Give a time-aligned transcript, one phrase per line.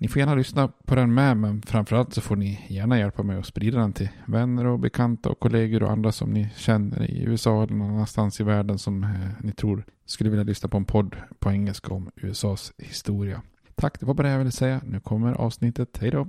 [0.00, 3.38] Ni får gärna lyssna på den med, men framförallt så får ni gärna hjälpa mig
[3.38, 7.22] att sprida den till vänner och bekanta och kollegor och andra som ni känner i
[7.22, 10.84] USA eller någon annanstans i världen som eh, ni tror skulle vilja lyssna på en
[10.84, 13.42] podd på engelska om USAs historia.
[13.74, 14.80] Tack, det var bara det jag ville säga.
[14.84, 15.98] Nu kommer avsnittet.
[16.00, 16.28] Hej då!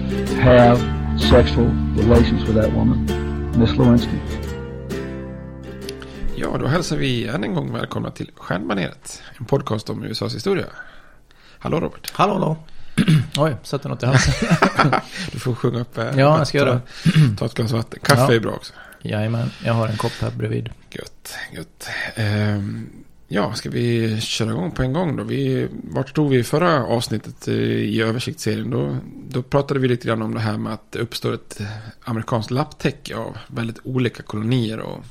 [0.41, 0.79] have
[1.29, 3.05] sexual relations with that woman,
[3.59, 4.17] Miss Lewinsky.
[6.35, 9.21] Ja, då hälsar vi än en gång välkomna till Stjärnbaneret.
[9.39, 10.65] En podcast om USAs historia.
[11.59, 12.11] Hallå Robert.
[12.13, 12.57] Hallå, hallå.
[13.37, 14.33] Oj, satte något i halsen.
[15.31, 15.97] Du får sjunga upp.
[15.97, 17.99] eh, Ja, jag ska göra ta, ta ett glas vatten.
[18.03, 18.33] Kaffe Ja.
[18.33, 18.73] är bra också.
[19.01, 20.69] Jajamän, jag har en kopp här bredvid.
[20.89, 21.87] Gött, gött.
[22.15, 22.89] Ehm,
[23.31, 25.23] ja, ska vi köra igång på en gång då?
[25.23, 28.69] Vi, vart stod vi i förra avsnittet eh, i översiktsserien?
[28.69, 28.97] Då,
[29.29, 31.61] då pratade vi lite grann om det här med att det uppstår ett
[32.03, 35.03] amerikanskt lapptäcke av väldigt olika kolonier och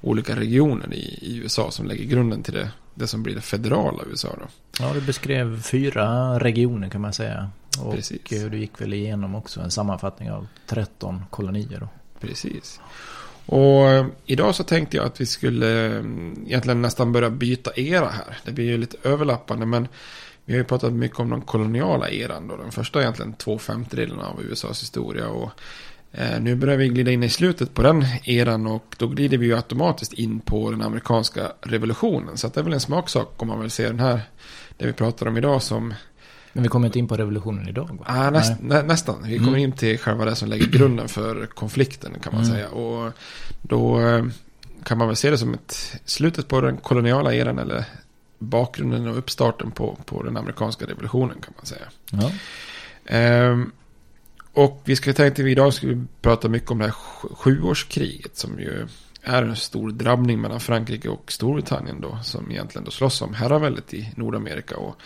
[0.00, 4.02] olika regioner i, i USA som lägger grunden till det, det som blir det federala
[4.10, 4.46] USA då.
[4.80, 7.50] Ja, du beskrev fyra regioner kan man säga.
[7.80, 8.32] Och Precis.
[8.32, 11.88] eh, du gick väl igenom också en sammanfattning av 13 kolonier då.
[12.20, 12.80] Precis.
[13.46, 18.08] Och eh, idag så tänkte jag att vi skulle mm, egentligen nästan börja byta era
[18.08, 18.38] här.
[18.44, 19.88] Det blir ju lite överlappande men
[20.44, 22.56] vi har ju pratat mycket om den koloniala eran då.
[22.56, 25.28] Den första egentligen två femtedelarna av USAs historia.
[25.28, 25.50] Och
[26.12, 29.46] eh, nu börjar vi glida in i slutet på den eran och då glider vi
[29.46, 32.36] ju automatiskt in på den amerikanska revolutionen.
[32.36, 34.20] Så att det är väl en smaksak om man vill se den här,
[34.76, 35.94] det vi pratar om idag som
[36.54, 38.04] men vi kommer inte in på revolutionen idag va?
[38.06, 39.16] Ah, näst, nä, nästan.
[39.22, 39.60] Vi kommer Mm.
[39.60, 42.54] in till själva det som lägger grunden för konflikten kan man Mm.
[42.56, 42.68] säga.
[42.68, 43.12] Och
[43.62, 44.24] då eh,
[44.84, 47.84] kan man väl se det som ett slutet på den koloniala eran eller
[48.38, 51.84] bakgrunden och uppstarten på, på den amerikanska revolutionen kan man säga.
[52.10, 52.30] Ja.
[53.06, 53.70] Ehm,
[54.52, 58.36] och vi ska tänkte vi idag ska vi prata mycket om det här sju- sjuårskriget
[58.36, 58.86] som ju
[59.22, 63.94] är en stor drabbning mellan Frankrike och Storbritannien då som egentligen då slåss om herraväldet
[63.94, 64.96] i Nordamerika och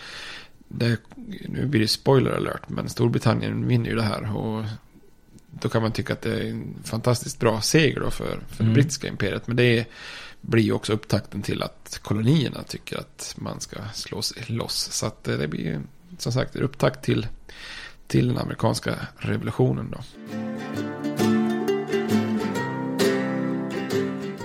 [0.69, 0.99] det,
[1.47, 4.35] nu blir det spoiler alert, men Storbritannien vinner ju det här.
[4.35, 4.65] Och
[5.51, 8.73] då kan man tycka att det är en fantastiskt bra seger då för, för Mm.
[8.73, 9.47] det brittiska imperiet.
[9.47, 9.85] Men det
[10.41, 14.89] blir ju också upptakten till att kolonierna tycker att man ska slå sig loss.
[14.91, 15.81] Så att eh, det blir
[16.17, 17.27] som sagt en upptakt till,
[18.07, 19.99] till den amerikanska revolutionen då.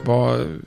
[0.04, 0.60] Vad,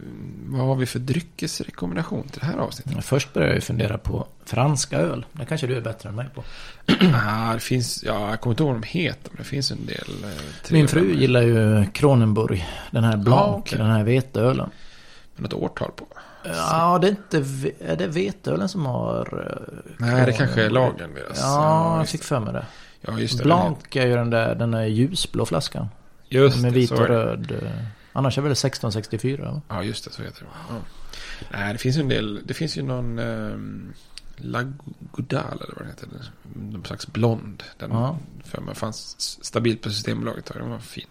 [0.48, 3.06] vad har vi för dryckesrekommendation till det här avsnittet?
[3.06, 5.26] Först börjar jag ju fundera på franska öl.
[5.32, 6.44] Det kanske du är bättre än mig på.
[7.28, 9.86] Ah, det finns, ja, jag kommer inte ihåg vad de heter, men det finns en
[9.86, 10.24] del.
[10.24, 12.66] Eh, Min fru med- gillar ju Kronenburg.
[12.92, 13.78] Den här Blanc, Ja, okej.
[13.78, 14.70] den här veteölen.
[15.36, 16.08] med något årtal på.
[16.44, 17.38] Ja, det är inte...
[17.80, 19.46] Är det veteölen som har...
[19.52, 21.40] eh, Nej, det kanske är lagen deras.
[21.42, 22.66] Ja, jag fick för mig det.
[23.02, 23.44] Ja, just det.
[23.44, 25.88] Blanc är ju den där, den där ljusblå flaskan.
[26.30, 27.54] Just med det, vit så och röd.
[28.18, 29.52] Annars är det väl 1664?
[29.52, 29.62] va?
[29.68, 30.48] Ja, just det, så heter det.
[30.70, 30.76] Ja.
[31.52, 32.42] Nej, det finns ju en del.
[32.46, 33.94] Det finns ju någon um,
[34.38, 36.10] Lagodal eller vad det heter.
[36.54, 37.64] Någon slags blond.
[37.78, 38.18] Den Ja.
[38.44, 39.16] för mig fanns
[39.46, 40.46] stabilt på Systembolaget.
[40.54, 41.06] Den var fin.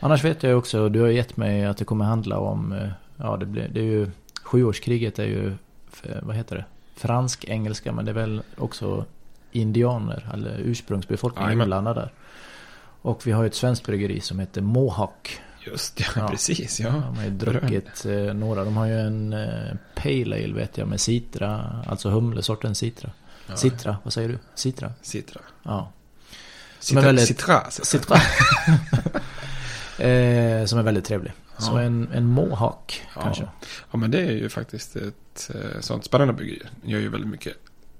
[0.00, 3.36] Annars vet jag också, du har gett mig att det kommer handla om, eh, ja
[3.36, 4.10] det, blir, det är ju,
[4.42, 5.46] sjuårskriget är ju,
[6.02, 6.64] eh, vad heter det,
[6.96, 9.04] fransk-engelska, men det är väl också
[9.52, 12.12] indianer, eller ursprungsbefolkning inblandad där.
[13.02, 15.40] Och vi har ju ett svenskt bryggeri som heter Mohawk.
[15.66, 16.28] Just det, Ja.
[16.28, 16.80] precis.
[16.80, 16.88] Ja.
[16.90, 20.88] De har ju druckit eh, några, de har ju en eh, Pale Ale vet jag
[20.88, 23.10] med citra, alltså humlesorten citra.
[23.46, 23.56] Ja.
[23.56, 24.38] Citra, vad säger du?
[24.54, 24.92] Citra?
[25.02, 25.40] Citra.
[25.62, 25.92] Ja.
[26.78, 28.16] Citra, är väldigt- citra, Citra.
[29.98, 31.32] eh, som är väldigt trevlig.
[31.60, 31.80] Ja.
[31.80, 33.20] en, en Mohawk Ja.
[33.22, 33.48] kanske.
[33.90, 36.62] Ja, men det är ju faktiskt ett eh, sånt spännande bryggeri.
[36.84, 37.52] Gör ju väldigt mycket.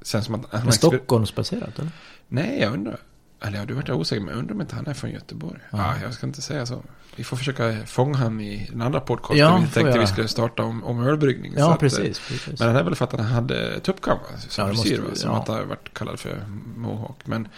[0.02, 1.90] Sen som att Men Stockholmsbaserat eller?
[2.28, 2.98] Nej, jag undrar.
[3.42, 5.58] Eller ja, du vart osäker, men jag undrar om inte han är från Göteborg.
[5.70, 5.78] Ja.
[5.78, 5.94] Ja.
[6.02, 6.82] jag ska inte säga så.
[7.16, 9.36] Vi får försöka fånga han i den andra podcasten.
[9.38, 9.98] Ja, vi tänkte jag.
[10.00, 11.54] vi skulle starta om, om ölbryggning.
[11.56, 12.28] Ja, att, eh, precis.
[12.28, 12.60] precis.
[12.60, 15.30] Men det är väl för att han hade tuppkam som Ja, måste frisyr, vi- Som
[15.30, 15.38] ja.
[15.40, 16.44] att han har varit kallad för
[16.76, 17.26] Mohawk.
[17.26, 17.48] Men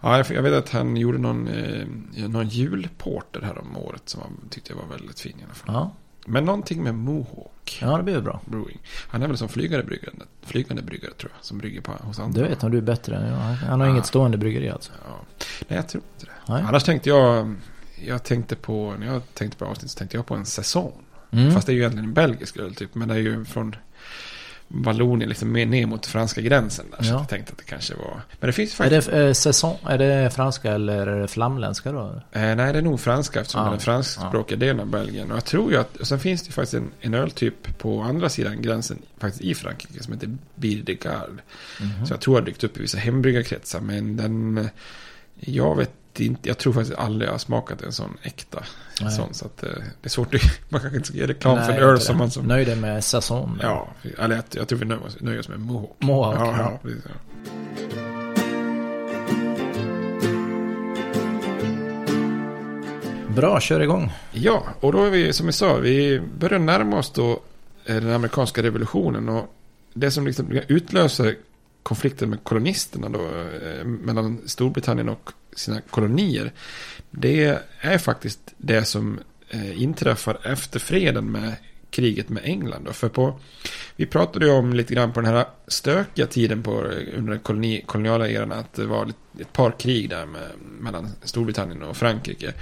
[0.00, 1.86] ja, jag, vet att han gjorde någon, eh,
[2.28, 5.74] någon julporter här om året som han tyckte jag var väldigt fin i alla fall.
[5.74, 5.92] Ja.
[6.28, 8.40] Men någonting med Mohawk ja, det blir bra.
[8.44, 8.78] Brewing.
[9.08, 11.44] Han är väl som flygande bryggare, flygande bryggare tror jag.
[11.44, 12.42] Som brygger på hos andra.
[12.42, 13.36] Det vet han, du är bättre än jag.
[13.36, 13.92] Han- Han har Ja.
[13.92, 14.92] inget stående bryggeri alltså.
[15.08, 15.44] Ja.
[15.68, 16.52] Nej, jag tror inte det.
[16.52, 16.62] Nej.
[16.68, 17.54] Annars tänkte jag,
[18.06, 20.92] jag tänkte på, när jag tänkte på avsnitt så tänkte jag på en säsong.
[21.30, 21.52] Mm.
[21.52, 23.76] Fast det är ju egentligen en belgisk öl typ, men det är ju från
[24.70, 27.04] Vallonien, liksom mer ner mot franska gränsen där.
[27.04, 27.18] Så Ja.
[27.18, 29.98] jag tänkte att det kanske var, men det finns Är faktiskt, det eh, säsong, är
[29.98, 32.22] det franska eller är det flamländska då?
[32.32, 33.64] eh, nej det är nog franska eftersom Ja.
[33.64, 35.30] det är den franskspråkiga delen av Belgien.
[35.30, 38.00] Och jag tror ju att, och sen finns det ju faktiskt en, en öltyp på
[38.02, 41.32] andra sidan gränsen, faktiskt i Frankrike, som heter Bier de Garde.
[41.80, 42.06] Mhm.
[42.06, 43.80] Så jag tror jag har dykt upp i vissa hembryggarkretsar.
[43.80, 44.68] Men den...
[45.40, 45.90] Jag vet
[46.24, 46.48] inte.
[46.48, 48.62] Jag tror faktiskt aldrig jag har smakat en sån äkta.
[49.00, 50.34] En sån, så att eh, det är svårt.
[50.34, 52.18] att- Man kanske inte ska ge reklam för Nej, en öl som det.
[52.18, 52.46] man som...
[52.46, 53.58] Nöjd med säsong.
[53.62, 53.88] Ja,
[54.18, 55.96] eller jag, jag tror vi nöjer oss, nöjer oss med Mohawk.
[55.98, 57.14] Mohawk, Ja, ja, precis, ja.
[63.36, 64.12] Bra, kör igång.
[64.32, 67.30] Ja, och då är vi, som vi sa, vi börjar närma oss då
[67.86, 69.28] eh, den amerikanska revolutionen.
[69.28, 69.54] Och
[69.94, 71.36] det som liksom utlöser
[71.88, 76.52] konflikten med kolonisterna då, eh, mellan Storbritannien och sina kolonier.
[77.10, 79.20] Det är faktiskt det som
[79.50, 81.52] eh, inträffar efter freden med
[81.90, 82.84] kriget med England.
[82.84, 82.92] Då.
[82.92, 83.40] För på,
[83.96, 86.72] vi pratade ju om lite grann på den här stökiga tiden på,
[87.16, 91.82] under den koloni, koloniala eran att det var ett par krig där med, mellan Storbritannien
[91.82, 92.52] och Frankrike.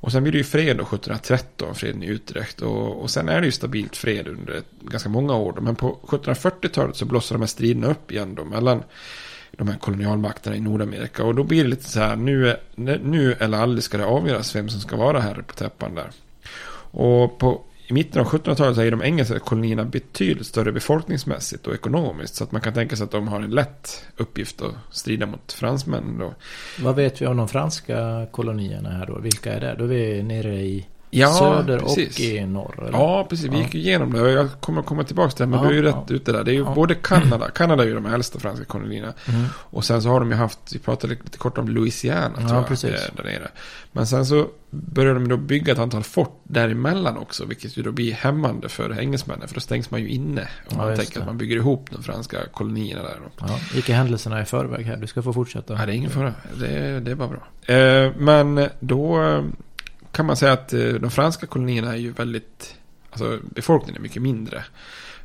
[0.00, 2.62] Och sen blir det ju fred då 1713, freden i Utrecht.
[2.62, 5.52] Och, och sen är det ju stabilt fred under ett, ganska många år.
[5.52, 5.62] Då.
[5.62, 8.82] Men på 1740-talet så blossar de här striderna upp igen då mellan
[9.50, 11.24] de här kolonialmakterna i Nordamerika.
[11.24, 14.68] Och då blir det lite så här, nu, nu eller aldrig ska det avgöras vem
[14.68, 16.10] som ska vara herre på täppan där.
[16.90, 21.74] Och på, i mitten av 1700-talet så är de engelska kolonierna betydligt större befolkningsmässigt och
[21.74, 22.34] ekonomiskt.
[22.34, 25.52] Så att man kan tänka sig att de har en lätt uppgift att strida mot
[25.52, 26.34] fransmännen då.
[26.80, 29.18] Vad vet vi om de franska kolonierna här då?
[29.18, 29.74] Vilka är det?
[29.78, 32.14] Då är vi nere i Ja, söder precis.
[32.18, 32.74] och i norr.
[32.78, 32.98] Eller?
[32.98, 33.46] Ja, precis.
[33.46, 34.30] Vi gick igenom det.
[34.32, 35.46] Jag kommer komma tillbaka till det.
[35.46, 36.14] Men Ja, du är ju rätt ja.
[36.14, 36.44] ute där.
[36.44, 36.72] Det är ju Ja.
[36.74, 37.50] både Kanada.
[37.50, 39.12] Kanada är ju de äldsta franska kolonierna.
[39.28, 39.44] Mm.
[39.54, 42.54] Och sen så har de ju haft, vi pratade lite kort om Louisiana Ja, tror
[42.60, 42.68] jag.
[42.68, 42.90] precis.
[42.90, 43.48] eh, Där nere.
[43.92, 47.44] Men sen så började de då bygga ett antal fort däremellan också.
[47.44, 49.48] Vilket ju då blir hämmande för engelsmännen.
[49.48, 50.48] För då stängs man ju inne.
[50.70, 51.20] Om man tänker det.
[51.20, 53.16] att man bygger ihop de franska kolonierna där.
[53.38, 53.46] Då.
[53.48, 54.96] Ja, gick händelserna i förväg här.
[54.96, 55.74] Du ska få fortsätta.
[55.74, 56.34] Ja, det är ingen fara.
[56.60, 57.74] Det, det är bara bra.
[57.74, 59.42] Eh, men då eh,
[60.18, 62.74] kan man säga att eh, de franska kolonierna är ju väldigt...
[63.10, 64.64] Alltså befolkningen är mycket mindre.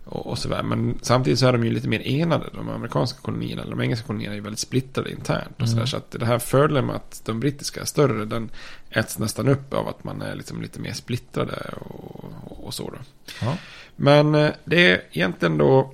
[0.05, 0.63] Och, och sådär.
[0.63, 2.50] Men samtidigt så är de ju lite mer enade.
[2.53, 5.62] De amerikanska kolonierna, eller de engelska kolonierna är ju väldigt splittrade internt.
[5.62, 5.81] Och sådär.
[5.81, 5.88] Mm.
[5.88, 8.50] Så att det här fördelen med att de brittiska är större, den
[8.89, 12.89] äts nästan upp av att man är liksom lite mer splittrade och, och, och så
[12.89, 12.97] då.
[13.41, 13.57] Ja.
[13.95, 15.93] Men eh, det är egentligen då...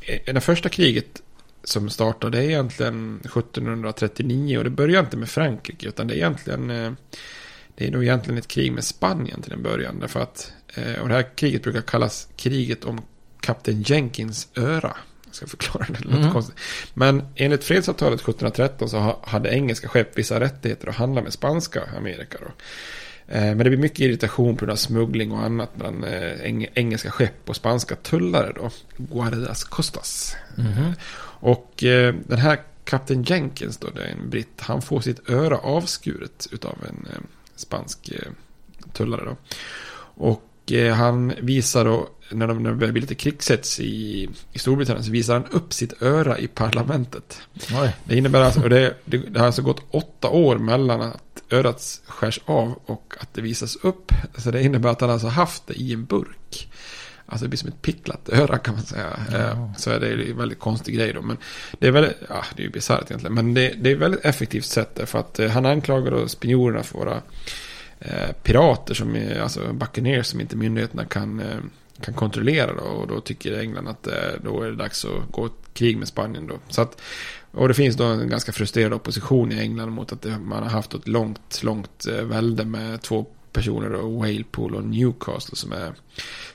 [0.00, 1.22] eh, Det första kriget
[1.64, 6.96] som startade egentligen 1739 och det börjar inte med Frankrike utan det är egentligen
[7.76, 9.98] det är nog egentligen ett krig med Spanien till en början.
[10.00, 13.00] Därför att, eh, och det här kriget brukar kallas kriget om
[13.40, 14.96] kapten Jenkins öra.
[15.26, 16.32] Jag ska förklara det, det mm.
[16.32, 16.56] konstigt.
[16.94, 22.38] Men enligt fredsavtalet 1713 så hade engelska skepp vissa rättigheter att handla med spanska Amerika.
[22.40, 22.46] Då.
[23.34, 26.04] Eh, men det blir mycket irritation på grund av smuggling och annat mellan
[26.74, 28.70] engelska skepp och spanska tullare då.
[28.96, 30.36] Guardas Costas.
[30.58, 30.92] Mm.
[31.40, 31.72] Och
[32.26, 36.78] den här kapten Jenkins då, det är en britt, han får sitt öra avskuret utav
[36.88, 37.08] en
[37.56, 38.32] spansk eh,
[38.92, 39.36] tullare då.
[40.16, 44.58] Och eh, han visar då, när, de, när det börjar bli lite krigshets i, i
[44.58, 47.40] Storbritannien, så visar han upp sitt öra i parlamentet.
[47.54, 47.96] Oj.
[48.04, 52.00] Det innebär alltså, och det, det, det, har alltså gått åtta år mellan att örat
[52.06, 54.12] skärs av och att det visas upp.
[54.36, 56.68] Så det innebär att han alltså haft det i en burk.
[57.34, 59.18] Alltså det blir som ett picklat öra kan man säga.
[59.32, 59.72] Ja.
[59.76, 61.22] Så är det en väldigt konstig grej då.
[61.22, 61.36] Men
[61.78, 63.34] det är väldigt, ja det är ju bisarrt egentligen.
[63.34, 65.00] Men det, det är ett väldigt effektivt sätt.
[65.04, 67.22] För att eh, han anklagar då spanjorerna för vara
[67.98, 71.58] eh, pirater som är, alltså buccaneers som inte myndigheterna kan, eh,
[72.00, 72.82] kan kontrollera då.
[72.82, 74.14] Och då tycker England att eh,
[74.44, 76.58] då är det dags att gå ett krig med Spanien då.
[76.68, 77.00] Så att,
[77.50, 80.94] och det finns då en ganska frustrerad opposition i England mot att man har haft
[80.94, 85.92] ett långt, långt eh, välde med två personer då, Walepool och Newcastle som är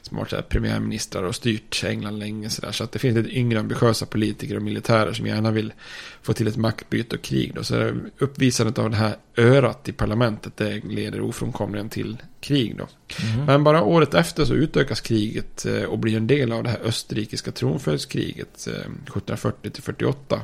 [0.01, 2.50] som har varit premiärministrar och styrt England länge.
[2.50, 2.72] Så, där.
[2.72, 5.74] så att det finns lite yngre ambitiösa politiker och militärer som gärna vill
[6.22, 7.51] få till ett maktbyte och krig.
[7.56, 7.63] Då.
[7.63, 12.77] Så uppvisandet av det här örat i parlamentet det leder ofrånkomligen till krig.
[12.77, 12.88] Då.
[13.34, 13.46] Mm.
[13.46, 16.79] Men bara året efter så utökas kriget eh, och blir en del av det här
[16.84, 20.41] österrikiska tronföljdskriget 1740 eh, 48.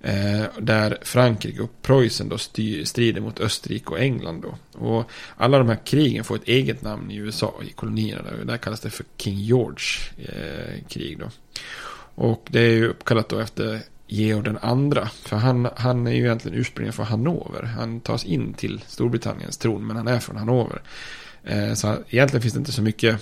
[0.00, 4.42] Eh, där Frankrike och Preussen då styr, strider mot Österrike och England.
[4.42, 4.78] Då.
[4.86, 8.22] Och alla de här krigen får ett eget namn i USA, i kolonierna.
[8.22, 9.86] Där, där kallas det för King George
[10.16, 11.18] eh, krig.
[11.18, 11.26] Då.
[12.14, 15.08] Och det är ju uppkallat då efter Georg den andra.
[15.08, 17.62] För han, han är ju egentligen ursprungligen från Hannover.
[17.62, 20.82] Han tas in till Storbritanniens tron, men han är från Hannover.
[21.44, 23.20] Eh, så egentligen finns det inte så mycket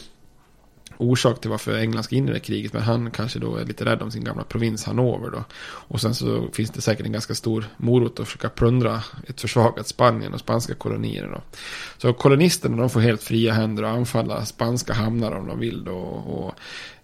[0.99, 2.73] orsak till varför England ska in i det kriget.
[2.73, 5.45] Men han kanske då är lite rädd om sin gamla provins Hannover då.
[5.65, 9.89] Och sen så finns det säkert en ganska stor morot att försöka plundra ett försvagat
[9.89, 11.41] Spanien och spanska kolonier då.
[11.99, 15.97] Så kolonisterna de får helt fria händer att anfalla spanska hamnar om de vill då.
[15.97, 16.55] Och,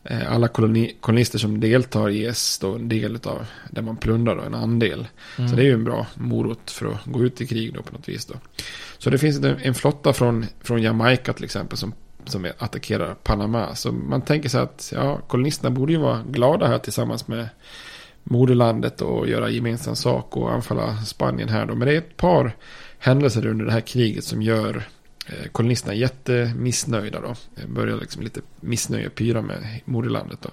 [0.05, 4.43] eh, alla koloni, kolonister som deltar ges då en del av det man plundrar då,
[4.43, 5.07] en andel.
[5.39, 5.51] Mm.
[5.51, 7.93] Så det är ju en bra morot för att gå ut i krig då på
[7.93, 8.35] något vis då.
[8.99, 11.95] Så det finns en, en flotta från, från Jamaica till exempel som
[12.27, 13.75] som attackerar Panama.
[13.75, 17.49] Så man tänker sig att ja, kolonisterna borde ju vara glada här tillsammans med
[18.25, 21.75] moderlandet och göra gemensam sak och anfalla Spanien här då.
[21.75, 22.57] Men det är ett par
[22.99, 24.83] händelser under det här kriget som gör
[25.27, 27.35] eh, kolonisterna jättemissnöjda då.
[27.55, 30.51] Det börjar liksom lite missnöje pyra med moderlandet då.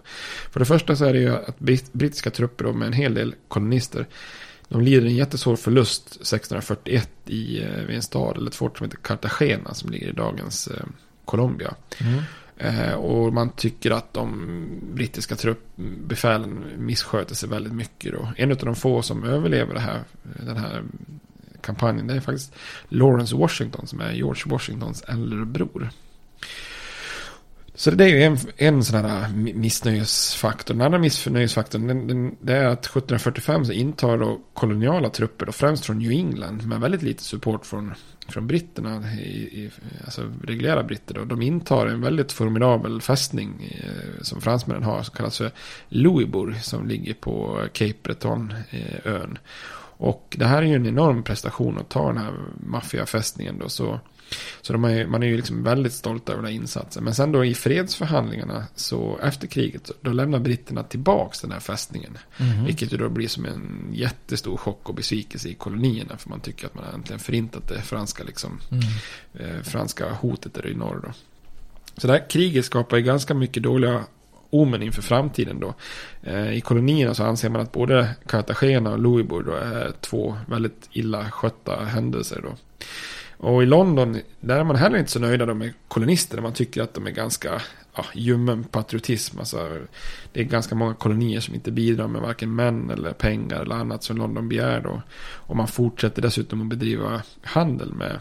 [0.52, 1.60] För det första så är det ju att
[1.92, 4.06] brittiska trupper då med en hel del kolonister
[4.70, 8.86] de lider en jättesvår förlust 1641 i, eh, vid en stad eller ett fort som
[8.86, 10.86] heter Cartagena som ligger i dagens eh,
[11.30, 11.74] Colombia.
[12.02, 12.22] Mm.
[12.58, 14.48] Eh, och man tycker att de
[14.94, 18.14] brittiska truppbefälen missköter sig väldigt mycket.
[18.14, 18.28] Då.
[18.38, 20.84] En av de få som överlever det här, den här
[21.62, 22.56] kampanjen det är faktiskt
[22.90, 25.90] Lawrence Washington som är George Washingtons äldre bror.
[27.76, 30.74] Så det är ju en, en sån här missnöjesfaktor.
[30.74, 35.52] Den andra missnöjesfaktorn den, den, det är att 1745 så intar då koloniala trupper, då,
[35.52, 37.94] främst från New England, med väldigt lite support från
[38.30, 39.72] från britterna, i, i,
[40.06, 45.16] alltså reguljära britter, då, de intar en väldigt formidabel fästning eh, som fransmännen har, som
[45.16, 45.52] kallas för
[45.90, 49.32] Louisbourg, som ligger på Cape Breton-ön.
[49.32, 49.40] Eh,
[50.02, 52.34] och det här är ju en enorm prestation att ta den här
[52.66, 54.00] maffiafästningen då, så
[54.62, 57.04] så de är, man är ju liksom väldigt stolt över den här insatsen.
[57.04, 62.18] Men sen då i fredsförhandlingarna så efter kriget då lämnar britterna tillbaka den här fästningen.
[62.38, 62.66] Mm.
[62.66, 66.18] Vilket ju då blir som en jättestor chock och besvikelse i kolonierna.
[66.18, 68.84] För man tycker att man har äntligen förintat det franska, liksom, mm.
[69.34, 71.02] eh, franska hotet där i norr.
[71.04, 71.14] Då.
[71.98, 74.04] Så det här kriget skapar ju ganska mycket dåliga
[74.50, 75.74] omen inför framtiden då.
[76.24, 80.90] Eh, I kolonierna så anser man att både Cartagena och Louisbourg då är två väldigt
[80.92, 82.56] illa skötta händelser då.
[83.40, 86.42] Och i London, där är man heller inte så nöjda med kolonisterna.
[86.42, 87.62] Man tycker att de är ganska
[87.96, 89.40] ja, ljummen patriotism.
[89.40, 89.78] Alltså,
[90.34, 94.04] det är ganska många kolonier som inte bidrar med varken män eller pengar eller annat
[94.04, 94.82] som London begär.
[94.82, 95.02] Då.
[95.22, 98.20] Och man fortsätter dessutom att bedriva handel med,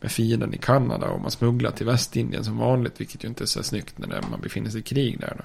[0.00, 1.06] med fienden i Kanada.
[1.06, 3.00] Och man smugglar till Västindien som vanligt.
[3.00, 5.34] Vilket ju inte är så snyggt när man befinner sig i krig där.
[5.38, 5.44] Då.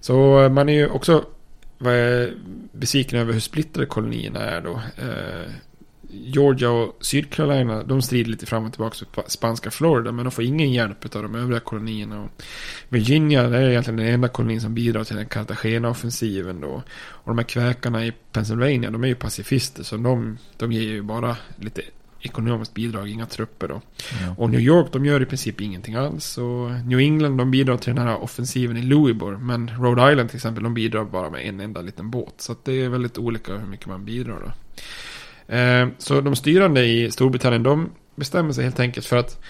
[0.00, 1.24] Så eh, man är ju också
[2.72, 4.80] besviken över hur splittrade kolonierna är då.
[4.96, 5.50] Eh,
[6.10, 10.44] Georgia och Sydcarolina, de strider lite fram och tillbaka för spanska Florida, men de får
[10.44, 12.22] ingen hjälp av de övriga kolonierna.
[12.22, 12.42] Och
[12.88, 16.82] Virginia, det är egentligen den enda kolonin som bidrar till den Cartagena-offensiven då.
[16.98, 21.02] Och de här kväkarna i Pennsylvania, de är ju pacifister, så de, de ger ju
[21.02, 21.82] bara lite
[22.20, 23.82] ekonomiskt bidrag, inga trupper då.
[24.22, 24.34] Ja.
[24.38, 26.38] Och New York, de gör i princip ingenting alls.
[26.38, 29.40] Och New England, de bidrar till den här offensiven i Louisbourg.
[29.40, 32.34] Men Rhode Island till exempel, de bidrar bara med en enda liten båt.
[32.36, 34.52] Så det är väldigt olika hur mycket man bidrar då.
[35.48, 39.44] Eh, så de styrande i Storbritannien, de bestämmer sig helt enkelt för att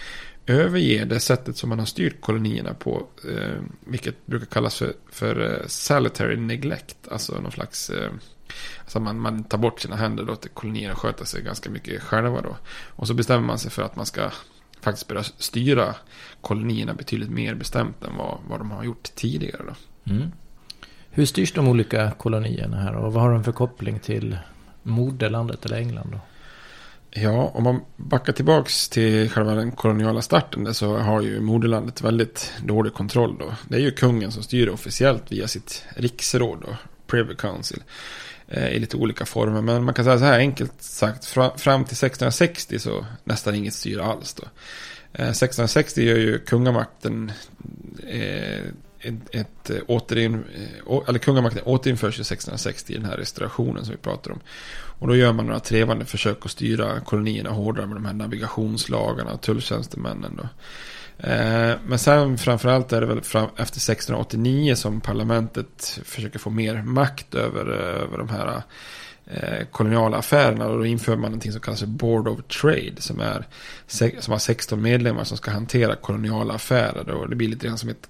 [0.45, 3.07] överge det sättet som man har styrt kolonierna på.
[3.29, 7.07] Eh, vilket brukar kallas för, för eh, salutary neglect.
[7.11, 7.91] Alltså någon slags...
[8.79, 12.41] Alltså man, man tar bort sina händer och låter kolonierna sköta sig ganska mycket själva
[12.41, 12.57] då.
[12.85, 14.31] Och så bestämmer man sig för att man ska
[14.81, 15.95] faktiskt börja styra
[16.41, 19.75] kolonierna betydligt mer bestämt än vad, vad de har gjort tidigare då.
[20.11, 20.31] Mm.
[21.09, 24.37] Hur styrs de olika kolonierna här och vad har de för koppling till
[24.87, 26.19] moderlandet eller England då?
[27.11, 32.01] Ja, om man backar tillbaks till själva den koloniala starten där så har ju moderlandet
[32.01, 33.53] väldigt dålig kontroll då.
[33.69, 36.77] Det är ju kungen som styr officiellt via sitt riksråd då,
[37.07, 37.83] Privy Council.
[38.47, 41.83] Eh, I lite olika former, men man kan säga så här enkelt sagt, fram, fram
[41.83, 44.43] till 1660 så nästan inget styre alls då.
[45.13, 47.31] Eh, 1660 gör ju kungamakten
[48.07, 48.61] eh,
[48.99, 53.91] ett, ett eh, återin, eh, eller kungamakten återinförs ju 1660 i den här restaurationen som
[53.91, 54.39] vi pratar om.
[54.99, 59.33] Och då gör man några trevande försök att styra kolonierna hårdare med de här navigationslagarna
[59.33, 60.49] och tulltjänstemännen då.
[61.27, 66.81] Eh, men sen framförallt är det väl fram, efter 1689 som parlamentet försöker få mer
[66.81, 68.61] makt över, över de här
[69.29, 70.67] Eh, koloniala affärerna.
[70.67, 72.93] Och då inför man någonting som kallas för Board of Trade.
[72.97, 73.45] Som, är,
[74.19, 77.09] som har 16 medlemmar som ska hantera koloniala affärer.
[77.09, 78.09] och Det blir lite grann som ett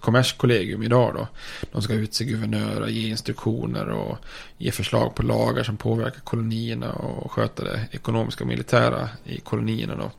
[0.00, 1.14] kommerskollegium idag.
[1.14, 1.28] Då.
[1.72, 4.18] De ska utse guvernörer, ge instruktioner och
[4.58, 6.92] ge förslag på lagar som påverkar kolonierna.
[6.92, 9.96] Och sköta det ekonomiska och militära i kolonierna.
[9.96, 10.10] Då.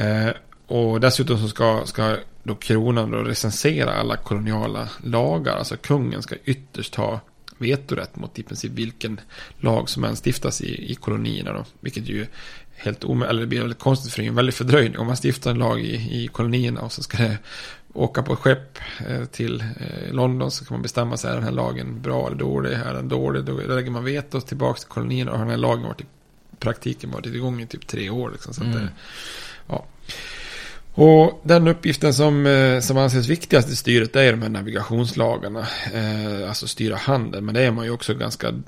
[0.00, 0.30] Eh,
[0.66, 5.56] och dessutom så ska, ska då kronan då recensera alla koloniala lagar.
[5.56, 7.20] Alltså kungen ska ytterst ha
[7.62, 9.20] vetorätt mot i princip vilken
[9.60, 11.52] lag som än stiftas i, i kolonierna.
[11.52, 11.64] Då.
[11.80, 12.26] Vilket ju
[12.76, 14.98] helt omöjligt, eller det blir väldigt konstigt för det är en väldig fördröjning.
[14.98, 17.38] Om man stiftar en lag i, i kolonierna och så ska det
[17.94, 21.50] åka på skepp eh, till eh, London så kan man bestämma sig, är den här
[21.52, 22.72] lagen bra eller dålig?
[22.72, 23.44] Är den dålig?
[23.44, 26.04] Då lägger man veto tillbaka till kolonierna och har den här lagen varit i
[26.58, 28.30] praktiken varit igång i typ tre år.
[28.30, 28.78] Liksom, så att Mm.
[28.80, 28.88] det,
[29.68, 29.84] ja.
[30.94, 35.66] Och den uppgiften som, eh, som anses viktigast i styret är de här navigationslagarna.
[35.92, 37.44] Eh, alltså styra handeln.
[37.44, 38.62] Men det är man ju också ganska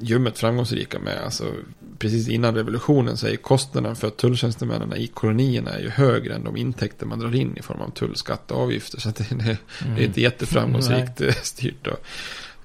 [0.00, 1.18] ljummet framgångsrika med.
[1.24, 1.52] Alltså,
[1.98, 6.44] precis innan revolutionen så är ju kostnaden för tulltjänstemännen i kolonierna är ju högre än
[6.44, 9.00] de intäkter man drar in i form av tull, skatt och avgifter.
[9.00, 9.58] Så att det, det,
[9.96, 11.96] det är inte jätteframgångsrikt eh, styrt då,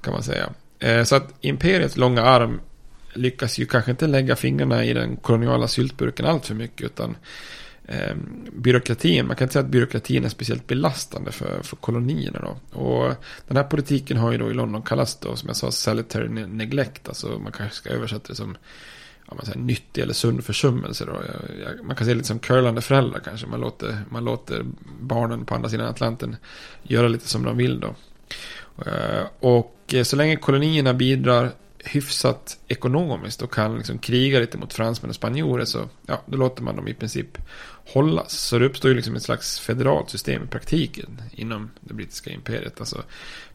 [0.01, 0.49] kan man säga.
[1.05, 2.59] Så att imperiets långa arm
[3.13, 6.85] lyckas ju kanske inte lägga fingrarna i den koloniala syltburken allt för mycket.
[6.85, 7.15] Utan
[7.91, 8.15] eh,
[8.53, 12.79] byråkratin, man kan inte säga att byråkratin är speciellt belastande för, för kolonierna då.
[12.79, 13.13] Och
[13.47, 17.07] den här politiken har ju då i London kallats då, som jag sa, salutary neglect.
[17.07, 18.57] Alltså man kanske ska översätta det som
[19.27, 21.11] ja, man säger, nyttig eller sund försummelse då.
[21.11, 23.47] Jag, jag, man kan se lite som curlande föräldrar kanske.
[23.47, 24.65] Man låter, man låter
[24.99, 26.35] barnen på andra sidan Atlanten
[26.83, 27.95] göra lite som de vill då.
[28.85, 31.51] Ehm, och så länge kolonierna bidrar
[31.85, 36.63] hyfsat ekonomiskt och kan liksom kriga lite mot fransmän och spanjorer så ja, då låter
[36.63, 37.37] man dem i princip
[37.93, 38.31] hållas.
[38.31, 42.79] Så det uppstår ju liksom ett slags federalt system i praktiken inom det brittiska imperiet.
[42.79, 43.03] Alltså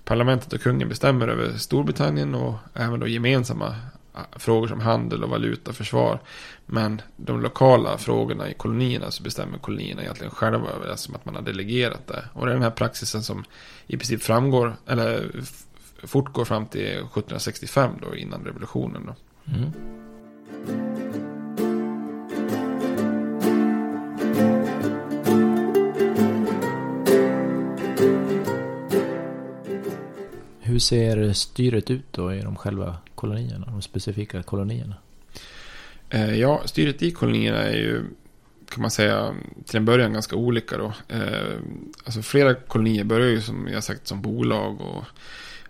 [0.05, 3.75] parlamentet och kungen bestämmer över Storbritannien och även då gemensamma
[4.13, 6.21] ah, frågor som handel och valuta och försvar.
[6.67, 11.25] Men de lokala frågorna i kolonierna så bestämmer kolonierna egentligen själva över det som att
[11.25, 12.25] man har delegerat det.
[12.33, 13.45] Och det är den här praxisen som
[13.87, 15.31] i princip framgår, eller
[16.03, 19.15] fortgår fram till 1765 då innan revolutionen då.
[19.53, 19.73] Mm.
[30.61, 34.95] Hur ser styret ut då i de själva kolonierna, de specifika kolonierna?
[36.11, 38.05] Eh, ja, styret i kolonierna är ju,
[38.71, 40.93] kan man säga, till en början ganska olika då.
[41.09, 41.59] Eh,
[42.05, 45.05] alltså flera kolonier börjar ju som jag sagt som bolag och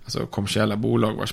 [0.07, 1.33] alltså kommersiella bolag vars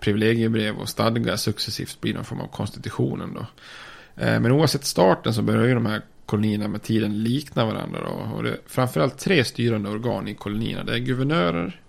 [0.00, 3.46] privilegiebrev och stadgar successivt blir någon form av konstitutionen då.
[4.22, 8.36] Eh, men oavsett starten så börjar ju de här kolonierna med tiden likna varandra då.
[8.36, 10.84] Och det är framförallt tre styrande organ i kolonierna.
[10.84, 11.80] Det är guvernörer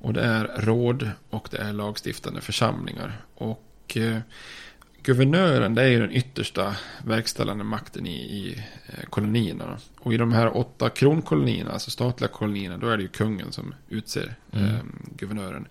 [0.00, 3.20] och det är råd och det är lagstiftande församlingar.
[3.34, 4.18] Och eh,
[5.06, 9.78] guvernören det är ju den yttersta verkställande makten i, i eh, kolonierna.
[10.00, 13.74] Och i de här åtta kronkolonierna, alltså statliga kolonierna, då är det ju kungen som
[13.88, 14.64] utser Mm.
[14.66, 14.80] eh,
[15.16, 15.66] guvernören.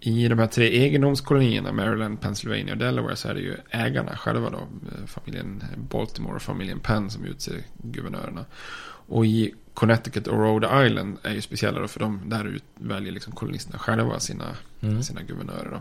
[0.00, 4.50] i de här tre egendomskolonierna, Maryland, Pennsylvania och Delaware, så är det ju ägarna själva
[4.50, 8.44] då, eh, familjen Baltimore och familjen Penn som utser guvernörerna.
[9.08, 13.32] Och i Connecticut och Rhode Island är ju speciella då, för de där väljer liksom
[13.32, 14.44] kolonisterna själva sina,
[14.82, 15.02] Mm.
[15.02, 15.70] sina guvernörer.
[15.70, 15.80] Då.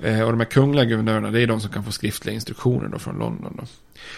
[0.00, 2.98] Eh, och de här kungliga guvernörerna, det är de som kan få skriftliga instruktioner då
[2.98, 3.54] från London.
[3.56, 3.64] Då.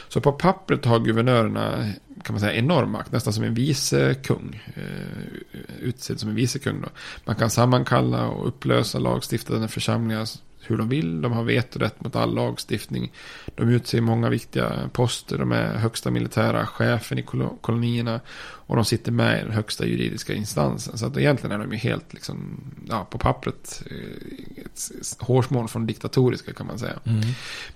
[0.09, 4.63] Så på pappret har guvernörerna, kan man säga, enorm makt, nästan som en vicekung.
[4.75, 6.89] Eh, utsedd som en vicekung då.
[7.25, 10.29] Man kan sammankalla och upplösa lagstiftande församlingar
[10.63, 11.23] hur de vill.
[11.23, 13.13] De har vetorätt mot all lagstiftning.
[13.55, 15.39] De utser många viktiga poster.
[15.39, 18.21] De är högsta militära chefen i kolo- kolonierna.
[18.41, 20.99] Och de sitter med i den högsta juridiska instansen.
[20.99, 25.87] Så att egentligen är de ju helt liksom, ja, på pappret eh, ett hårsmån från
[25.87, 26.99] diktatoriska kan man säga.
[27.05, 27.21] Mm.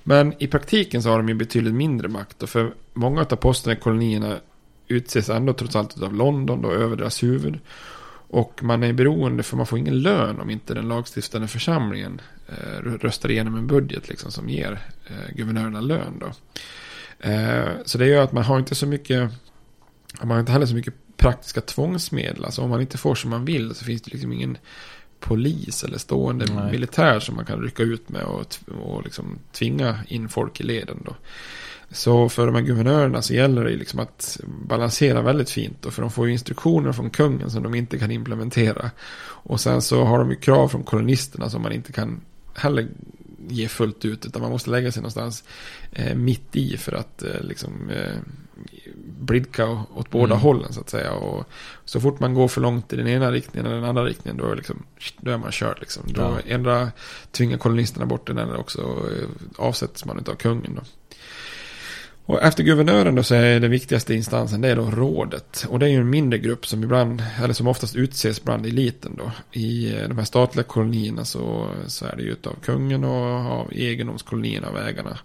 [0.03, 2.42] Men i praktiken så har de ju betydligt mindre makt.
[2.42, 4.38] Och för många av posterna i kolonierna
[4.88, 7.59] utses ändå trots allt av London då över deras huvud.
[8.35, 12.83] Och man är beroende för man får ingen lön om inte den lagstiftande församlingen eh,
[12.83, 16.18] röstar igenom en budget liksom, som ger eh, guvernörerna lön.
[16.20, 16.33] Då.
[17.29, 19.31] Eh, så det gör att man har inte så mycket,
[20.20, 22.44] man har inte heller så mycket praktiska tvångsmedel.
[22.44, 24.59] Alltså om man inte får som man vill så finns det liksom ingen
[25.20, 26.73] polis eller stående Nej.
[26.73, 31.03] militär som man kan rycka ut med och, och liksom tvinga in folk i leden.
[31.05, 31.16] Då.
[31.90, 35.87] Så för de här guvernörerna så gäller det liksom att balansera väldigt fint.
[35.87, 38.90] Och för de får ju instruktioner från kungen som de inte kan implementera.
[39.27, 42.20] Och sen så har de ju krav från kolonisterna som man inte kan
[42.55, 42.88] heller
[43.49, 44.27] ge fullt ut.
[44.27, 45.44] Utan man måste lägga sig någonstans
[45.92, 48.16] eh, mitt i för att eh, liksom eh,
[49.20, 50.38] blidka åt båda Mm.
[50.42, 51.12] hållen så att säga.
[51.12, 51.44] Och
[51.85, 54.51] så fort man går för långt i den ena riktningen eller den andra riktningen då
[54.51, 54.83] är, liksom,
[55.20, 55.77] då är man körd.
[55.81, 56.03] Liksom.
[56.07, 56.38] Då Ja.
[56.47, 56.90] ändra
[57.33, 60.75] tvingar kolonisterna bort den eller också eh, avsätts man av kungen.
[60.75, 60.83] Då.
[62.26, 65.66] Och efter guvernören då så är den viktigaste instansen det är då rådet.
[65.68, 69.14] Och det är ju en mindre grupp som ibland, eller som oftast utses bland eliten
[69.18, 69.30] då.
[69.52, 73.72] I eh, de här statliga kolonierna så, så är det ju utav kungen och av
[73.72, 75.18] egendomskolonierna och ägarna.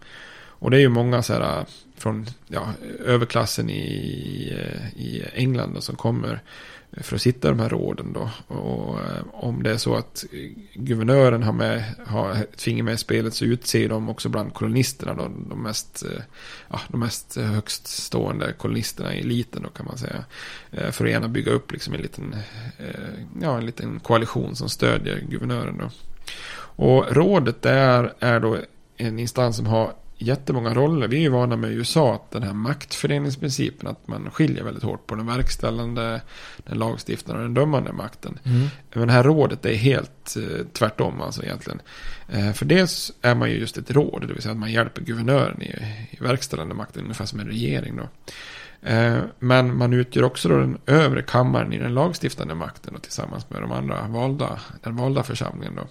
[0.59, 1.65] Och det är ju många så här eh,
[1.97, 2.67] från ja,
[3.05, 6.41] överklassen i, eh, i England då, som kommer
[6.97, 8.29] för att sitta i de här råden då.
[8.47, 10.25] Och eh, om det är så att
[10.73, 15.13] guvernören har, med, har ett finger med i spelet så utser de också bland kolonisterna
[15.13, 16.21] då, de mest, eh,
[16.69, 20.25] ja, de mest högst stående kolonisterna i eliten då kan man säga.
[20.71, 22.35] Eh, för att gärna bygga upp liksom en liten,
[23.41, 25.89] ja, en liten koalition som stödjer guvernören då.
[26.83, 28.57] Och rådet där är då
[28.97, 31.07] en instans som har jättemånga roller.
[31.07, 34.83] Vi är ju vana med i USA att den här maktföreningsprincipen att man skiljer väldigt
[34.83, 36.21] hårt på den verkställande,
[36.57, 38.39] den lagstiftande och den dömande makten.
[38.43, 38.67] Mm.
[38.93, 41.81] Men det här rådet är helt eh, tvärtom alltså egentligen.
[42.29, 45.01] Eh, för dels är man ju just ett råd, det vill säga att man hjälper
[45.01, 45.75] guvernören i,
[46.11, 48.09] i verkställande makten, ungefär som en regering då.
[48.81, 53.49] Eh, men man utgör också då den övre kammaren i den lagstiftande makten och tillsammans
[53.49, 55.87] med de andra valda, den valda församlingen då.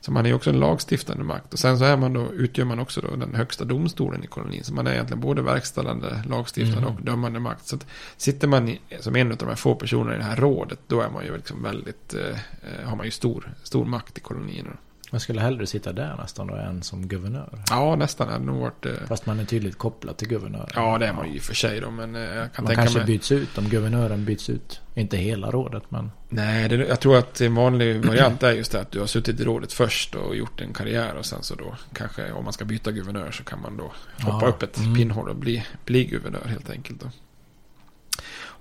[0.00, 1.52] Så man är också en lagstiftande makt.
[1.52, 4.64] Och sen så är man då, utgör man också då den högsta domstolen i kolonin.
[4.64, 6.96] Så man är egentligen både verkställande, lagstiftande Mhm.
[6.96, 7.66] och dömande makt.
[7.66, 7.78] Så
[8.16, 11.00] sitter man i, som en av de här få personerna i det här rådet, då
[11.00, 14.70] är man ju liksom väldigt, eh, eh, har man ju stor, stor makt i kolonierna.
[15.12, 17.62] Man skulle hellre sitta där nästan då än som guvernör.
[17.70, 18.86] Ja, nästan hade nog varit...
[18.86, 20.68] Eh, Fast man är tydligt kopplad till guvernören.
[20.74, 22.74] ja, det är man ju i och för sig då, men eh, jag kan Man
[22.74, 23.06] kanske mig...
[23.06, 24.80] byts ut om guvernören byts ut.
[24.94, 26.10] Inte hela rådet men.
[26.28, 29.40] Nej, det, jag tror att en vanlig variant är just det att du har suttit
[29.40, 32.64] i rådet först och gjort en karriär och sen så då kanske om man ska
[32.64, 34.94] byta guvernör så kan man då hoppa Ja, upp ett mm.
[34.94, 37.00] pinnhål och bli, bli guvernör helt enkelt.
[37.00, 37.06] Då.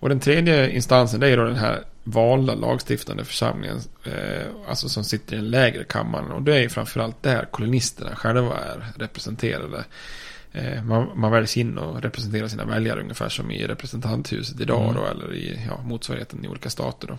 [0.02, 5.04] Och den tredje instansen det är då den här valda lagstiftande församlingen, eh, alltså som
[5.04, 6.32] sitter i den lägre kammaren.
[6.32, 9.86] Och det är framförallt där kolonisterna själva är representerade.
[10.52, 14.96] Eh, man, man väljs in och representerar sina väljare ungefär som i representanthuset idag Mm.
[14.96, 17.18] då, eller i ja, motsvarigheten i olika stater då.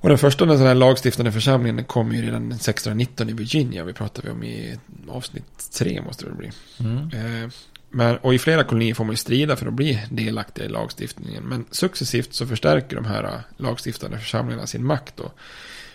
[0.00, 3.84] Och den första den här lagstiftande församlingen kom ju redan 1619 i Virginia.
[3.84, 6.50] Vi pratade om i avsnitt tre måste det bli.
[6.80, 6.96] Mm.
[6.98, 7.50] Eh,
[7.90, 11.44] men, och i flera kolonier får man ju strida för att bli delaktiga i lagstiftningen.
[11.44, 15.16] Men successivt så förstärker de här eh, lagstiftande församlingarna sin makt.
[15.16, 15.32] Då.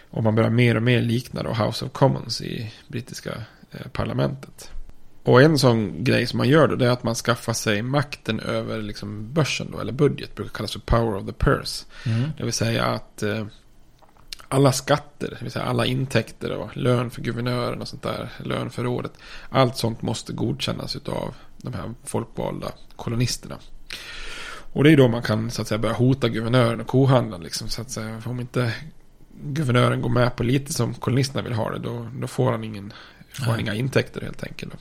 [0.10, 3.32] Och man börjar mer och mer likna då House of Commons i brittiska
[3.72, 4.72] eh, parlamentet.
[5.24, 8.40] Och en sån grej som man gör då det är att man skaffar sig makten
[8.40, 11.86] över liksom börsen då, eller budget, brukar kallas för power of the purse.
[12.06, 12.32] Mm.
[12.38, 13.46] Det vill säga att eh,
[14.48, 18.70] alla skatter, det vill säga alla intäkter och lön för guvernören och sånt där, lön
[18.70, 19.12] för rådet.
[19.50, 23.58] Allt sånt måste godkännas av de här folkvalda kolonisterna.
[24.74, 27.70] Och det är då man kan så att säga börja hota guvernören och kohandla liksom
[27.70, 28.22] så att säga.
[28.26, 28.74] Om inte
[29.44, 32.94] guvernören går med på lite som kolonisterna vill ha det då, då får han ingen,
[33.32, 34.72] får han inga intäkter helt enkelt.
[34.72, 34.78] Då.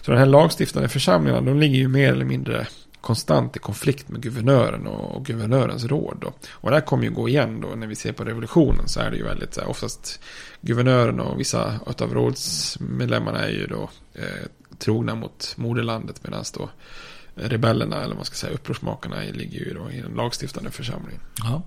[0.00, 2.66] Så den här lagstiftande församlingarna de ligger ju mer eller mindre
[3.00, 6.18] konstant i konflikt med guvernören och, och guvernörens råd.
[6.20, 6.32] Då.
[6.50, 9.10] Och det här kommer ju gå igen då när vi ser på revolutionen så är
[9.10, 10.20] det ju väldigt så här, oftast
[10.60, 14.46] guvernören och vissa av rådsmedlemmarna är ju då eh,
[14.78, 16.70] trogna mot moderlandet medan då
[17.34, 21.20] rebellerna eller vad man ska säga upprorsmakarna ligger ju då i den lagstiftande församlingen.
[21.38, 21.62] Ja.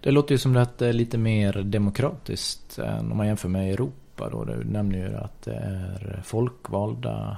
[0.00, 3.72] Det låter ju som att det är lite mer demokratiskt än om man jämför med
[3.72, 4.44] Europa då.
[4.44, 7.36] Du nämner ju att det är folkvalda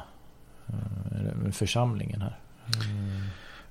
[0.67, 2.39] eh, församlingen här.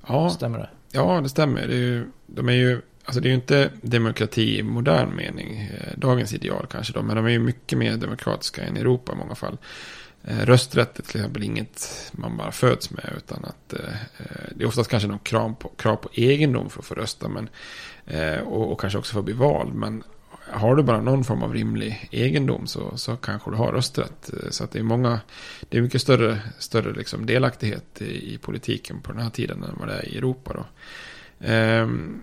[0.08, 0.70] Ja, Stämmer det?
[0.92, 1.68] Ja, det stämmer.
[1.68, 5.58] Det är ju, de är ju, alltså det är ju inte demokrati i modern mening,
[5.58, 9.16] eh, dagens ideal kanske då, men de är ju mycket mer demokratiska än Europa i
[9.16, 9.58] många fall.
[10.24, 13.80] Eh, rösträtt är till exempel inget man bara föds med, utan att eh,
[14.56, 17.50] det är oftast kanske någon krav på, krav på egendom för att få rösta, men,
[18.06, 19.74] eh, och, och kanske också för att bli vald.
[19.74, 20.04] Men
[20.50, 24.34] har du bara någon form av rimlig egendom så, så kanske du har rösträtt.
[24.34, 25.20] Eh, så att det är många,
[25.70, 29.76] det är mycket större, större liksom delaktighet i, i politiken på den här tiden än
[29.80, 30.54] vad det är i Europa.
[30.54, 30.66] Då.
[31.48, 32.22] Ehm,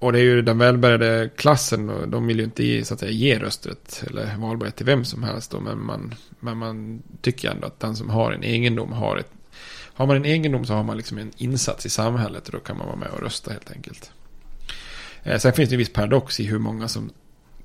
[0.00, 3.12] och det är ju den välbärgade klassen, och de vill ju inte så att säga,
[3.12, 5.50] ge rösträtt eller valbarhet till vem som helst.
[5.50, 9.30] Då, men, man, men man tycker ändå att den som har en egendom har ett...
[9.94, 12.78] Har man en egendom så har man liksom en insats i samhället och då kan
[12.78, 14.10] man vara med och rösta helt enkelt.
[15.22, 17.10] Eh, sen finns det en viss paradox i hur många som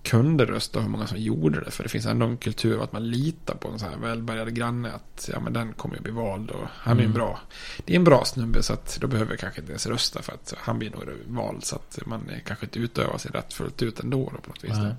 [0.06, 1.72] kunde rösta och hur många som gjorde det.
[1.72, 4.54] För det finns ändå en kultur av att man litar på en sån här välbärgad
[4.54, 4.92] granne.
[4.92, 7.06] Att ja, men den kommer att bli vald och han är mm.
[7.06, 7.40] en bra.
[7.86, 10.34] Det är en bra snubbe så att då behöver vi kanske inte ens rösta för
[10.34, 11.64] att han blir nog vald.
[11.64, 14.78] Så att man kanske inte utövar sig rätt fullt ut ändå då, på något vis.
[14.78, 14.94] Mm.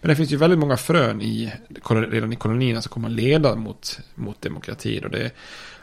[0.00, 1.52] Men det finns ju väldigt många frön i,
[1.90, 5.00] redan i kolonierna som kommer att leda mot, mot demokrati.
[5.04, 5.30] Och det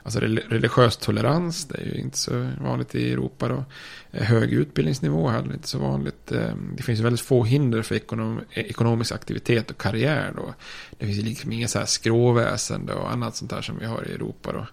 [0.03, 3.65] Alltså religiös tolerans, det är ju inte så vanligt i Europa då.
[4.11, 6.31] Eh, hög utbildningsnivå är inte så vanligt.
[6.31, 10.53] Eh, det finns väldigt få hinder för ekonom ekonomisk aktivitet och karriär då.
[10.97, 14.13] Det finns liksom inga så här skråväsende och annat sånt där som vi har i
[14.13, 14.67] Europa då.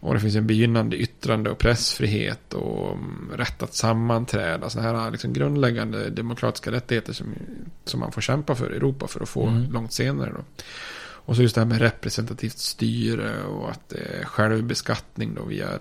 [0.00, 4.70] Och det finns en begynnande yttrande och pressfrihet och mm, rätt att sammanträda.
[4.70, 7.34] Sådana här liksom grundläggande demokratiska rättigheter som,
[7.84, 9.72] som man får kämpa för i Europa för att få mm.
[9.72, 10.30] långt senare.
[10.30, 10.44] Då.
[11.24, 15.78] Och så just det här med representativt styre och att det är självbeskattning då via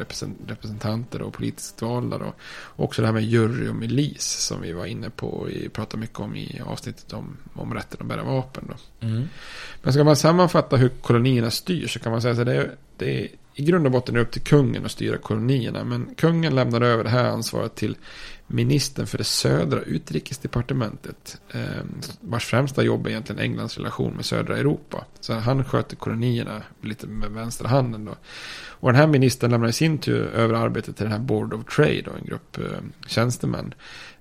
[0.48, 2.34] representanter och politiskt valda då.
[2.50, 6.02] Och också det här med jury och milis som vi var inne på och pratade
[6.02, 9.08] mycket om i avsnittet om, om rätten att bära vapen då.
[9.08, 9.28] Mm.
[9.84, 13.22] Men ska man sammanfatta hur kolonierna styrs så kan man säga att det är, det
[13.22, 15.84] är i grund och botten är upp till kungen att styra kolonierna.
[15.84, 17.98] Men kungen lämnar över det här ansvaret till
[18.54, 21.42] ministern för det södra utrikesdepartementet.
[21.52, 21.62] Eh,
[22.22, 25.06] vars främsta jobb är egentligen Englands relation med södra Europa.
[25.20, 28.16] Så han sköter kolonierna lite med vänstra handen då.
[28.82, 31.76] Och den här ministern lämnar i sin tur över arbetet till den här Board of
[31.76, 33.74] Trade, då, en grupp eh, tjänstemän.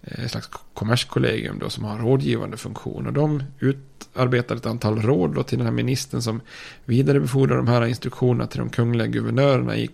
[0.02, 3.06] Eh, ett slags kommerskollegium då som har rådgivande funktion.
[3.06, 6.40] Och de utarbetar ett antal råd då till den här ministern som
[6.84, 9.90] vidarebefordrar de här instruktionerna till de kungliga guvernörerna i,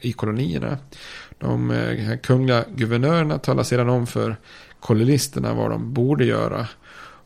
[0.00, 0.78] i kolonierna.
[1.38, 4.36] De eh, kungliga guvernörerna talar sedan om för
[4.80, 6.68] kolonisterna vad de borde göra.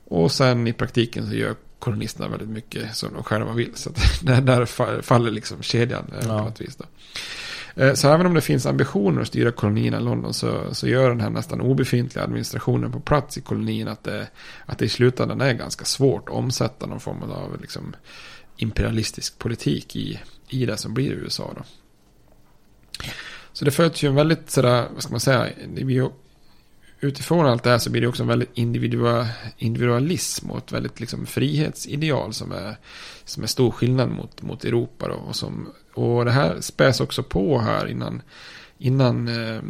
[0.04, 3.74] Och sen i praktiken så gör kolonisterna väldigt mycket som de själva vill.
[3.74, 3.90] Så
[4.22, 6.38] där, där faller liksom kedjan eh, ja.
[6.38, 6.76] på något vis.
[6.76, 6.84] Då.
[7.76, 11.08] Eh, så även om det finns ambitioner att styra kolonierna i London så, så gör
[11.08, 14.28] den här nästan obefintliga administrationen på plats i kolonin att det,
[14.66, 17.96] att det i slutändan är ganska svårt att omsätta någon form av liksom,
[18.56, 21.54] imperialistisk politik i, i det som blir USA.
[21.56, 21.62] Då.
[23.52, 26.08] Så det föds ju en väldigt sådär, vad ska man säga, det blir ju,
[27.00, 29.26] utifrån allt det här så blir det också en väldigt individual,
[29.58, 32.76] individualism och ett väldigt liksom frihetsideal som är,
[33.24, 35.14] som är stor skillnad mot, mot Europa då.
[35.14, 38.22] Och, som, och det här späs också på här innan,
[38.78, 39.62] innan eh,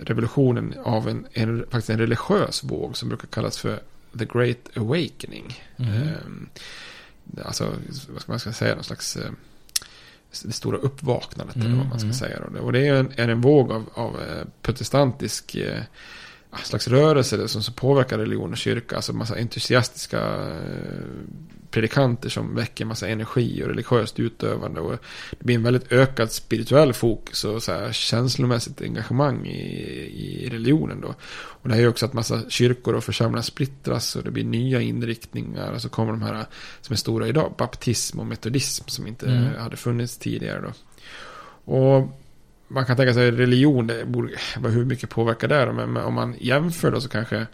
[0.00, 3.82] revolutionen av en, en, faktiskt en religiös våg som brukar kallas för
[4.18, 5.60] The Great Awakening.
[5.76, 6.08] Mm.
[7.36, 7.72] Eh, alltså,
[8.08, 9.16] vad ska man säga, någon slags...
[9.16, 9.30] Eh,
[10.44, 12.14] det stora uppvaknandet, mm, eller vad man ska mm.
[12.14, 12.60] säga.
[12.62, 15.82] Och det är en, är en våg av, av eh, protestantisk eh,
[16.62, 18.96] slags rörelse som, som påverkar religion och kyrka.
[18.96, 21.04] Alltså massa entusiastiska eh,
[21.72, 24.80] predikanter som väcker massa energi och religiöst utövande.
[24.80, 24.92] Och
[25.30, 29.60] det blir en väldigt ökad spirituell fokus och så här känslomässigt engagemang i,
[30.14, 31.14] i religionen då.
[31.34, 34.80] Och det här är också att massa kyrkor och församlingar splittras och det blir nya
[34.80, 35.72] inriktningar.
[35.72, 36.46] Och så kommer de här
[36.80, 39.54] som är stora idag, baptism och metodism som inte mm.
[39.58, 40.72] hade funnits tidigare då.
[41.72, 42.08] Och
[42.68, 44.28] man kan tänka sig religion, det borde,
[44.64, 45.72] hur mycket påverkar det?
[45.72, 47.46] Men om man jämför då så kanske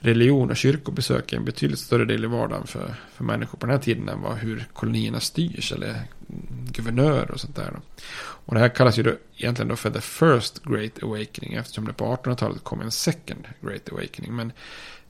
[0.00, 3.76] religion och kyrkobesök är en betydligt större del i vardagen för, för människor på den
[3.76, 6.02] här tiden än vad, hur kolonierna styrs eller
[6.72, 7.70] guvernörer och sånt där.
[7.74, 7.80] Då.
[8.18, 11.92] Och det här kallas ju då egentligen då för the first great awakening eftersom det
[11.92, 14.36] på 1800-talet kom en second great awakening.
[14.36, 14.52] Men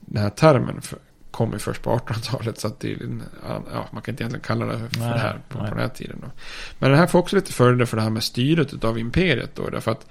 [0.01, 0.99] den här termen för,
[1.31, 2.61] kom ju först på 1800-talet.
[2.61, 2.99] Så att det,
[3.43, 5.89] ja, man kan inte egentligen kalla det för nej, det här på, på den här
[5.89, 6.19] tiden.
[6.21, 6.31] Då.
[6.79, 9.55] Men det här får också lite följder för det här med styret av imperiet.
[9.55, 10.07] Då, därför att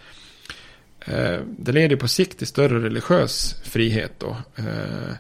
[1.58, 4.38] det leder på sikt till större religiös frihet då.
[4.56, 5.16] Eh,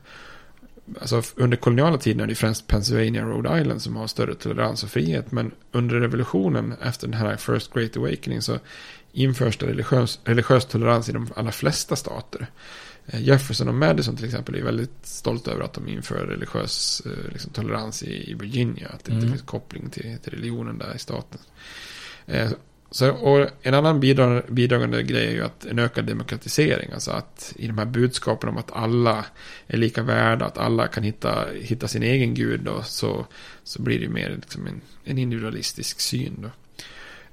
[1.01, 4.83] alltså under koloniala tiden är det främst Pennsylvania och Rhode Island som har större tolerans
[4.83, 5.31] och frihet.
[5.31, 8.59] Men under revolutionen efter den här First Great Awakening så
[9.11, 12.47] införs det religiös, religiös tolerans i de allra flesta stater.
[13.05, 17.31] Eh, Jefferson och Madison till exempel är väldigt stolta över att de inför religiös eh,
[17.31, 18.87] liksom, tolerans i, i Virginia.
[18.87, 19.37] Att det inte mm.
[19.37, 21.39] finns koppling till, till religionen där i staten.
[22.91, 26.91] Så, och en annan bidragande, bidragande grej är ju att en ökad demokratisering.
[26.93, 29.25] Alltså att i de här budskapen om att alla
[29.67, 33.25] är lika värda, att alla kan hitta, hitta sin egen gud då, så,
[33.63, 36.37] så blir det ju mer liksom en, en individualistisk syn.
[36.41, 36.49] Då.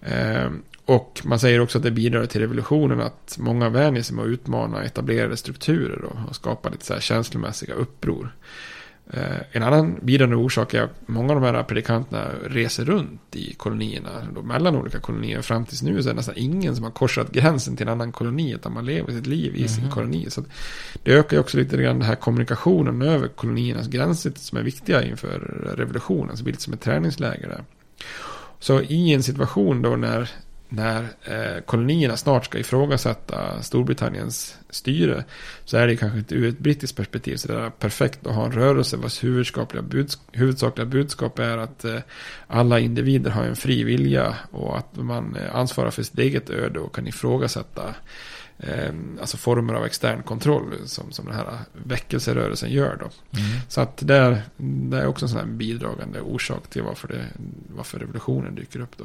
[0.08, 0.50] Eh,
[0.84, 4.28] och man säger också att det bidrar till revolutionen att många vänjer sig med att
[4.28, 8.34] utmana etablerade strukturer då, och skapa lite så här känslomässiga uppror.
[9.14, 13.54] Eh, en annan bidrande orsak är att många av de här predikanterna reser runt i
[13.54, 14.10] kolonierna,
[14.44, 15.42] mellan olika kolonier.
[15.42, 18.12] Fram tills nu så är det nästan ingen som har korsat gränsen till en annan
[18.12, 19.68] koloni, utan man lever sitt liv i mm.
[19.68, 19.92] sin mhm.
[19.92, 20.30] koloni.
[20.30, 20.44] Så
[21.02, 25.04] det ökar ju också lite grann den här kommunikationen över koloniernas gränser som är viktiga
[25.04, 25.38] inför
[25.76, 26.36] revolutionen.
[26.36, 27.64] Så det blir lite som ett träningsläger där.
[28.58, 30.30] Så i en situation då när
[30.74, 35.24] när eh, kolonierna snart ska ifrågasätta Storbritanniens styre
[35.64, 38.44] så är det kanske inte ur ett brittiskt perspektiv så det är perfekt att ha
[38.44, 41.98] en rörelse vars huvudsakliga, buds huvudsakliga budskap är att eh,
[42.46, 46.80] alla individer har en fri vilja och att man eh, ansvarar för sitt eget öde
[46.80, 47.94] och kan ifrågasätta
[48.58, 53.38] eh, alltså former av extern kontroll som, som den här väckelserörelsen gör då.
[53.40, 53.60] Mm.
[53.68, 57.24] Så att det är, det är också en bidragande orsak till varför, det,
[57.76, 59.04] varför revolutionen dyker upp då.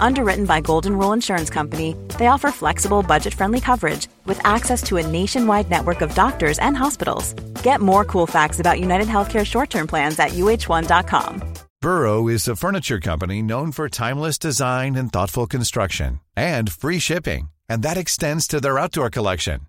[0.00, 4.96] Underwritten by Golden Rule Insurance Company, they offer flexible, budget friendly coverage with access to
[4.96, 7.34] a nationwide network of doctors and hospitals.
[7.62, 11.42] Get more cool facts about United Healthcare short term plans at uh1.com.
[11.80, 17.50] Burrow is a furniture company known for timeless design and thoughtful construction and free shipping,
[17.68, 19.60] and that extends to their outdoor collection.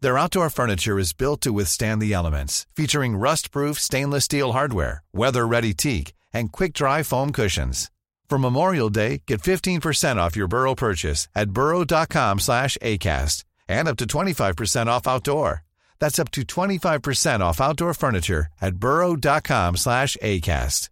[0.00, 5.02] Their outdoor furniture is built to withstand the elements, featuring rust proof stainless steel hardware,
[5.12, 7.90] weather ready teak, and quick dry foam cushions.
[8.30, 13.96] For Memorial Day, get 15% off your Burrow purchase at burrow.com slash ACAST and up
[13.96, 15.64] to 25% off outdoor.
[15.98, 20.90] That's up to 25% off outdoor furniture at burrow.com slash ACAST.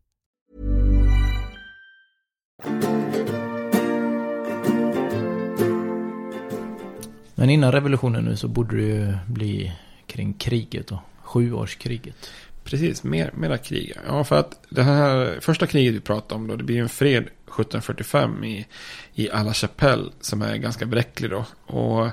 [7.35, 9.73] Men innan revolutionen nu så borde det ju bli
[10.07, 12.31] kring kriget då, sjuårskriget.
[12.71, 13.97] Precis, mer, mera krig.
[14.07, 17.23] Ja, för att det här första kriget vi pratade om då, det blir en fred
[17.23, 18.67] 1745 i,
[19.15, 21.45] i Alla Chapelle som är ganska bräcklig då.
[21.67, 22.09] Och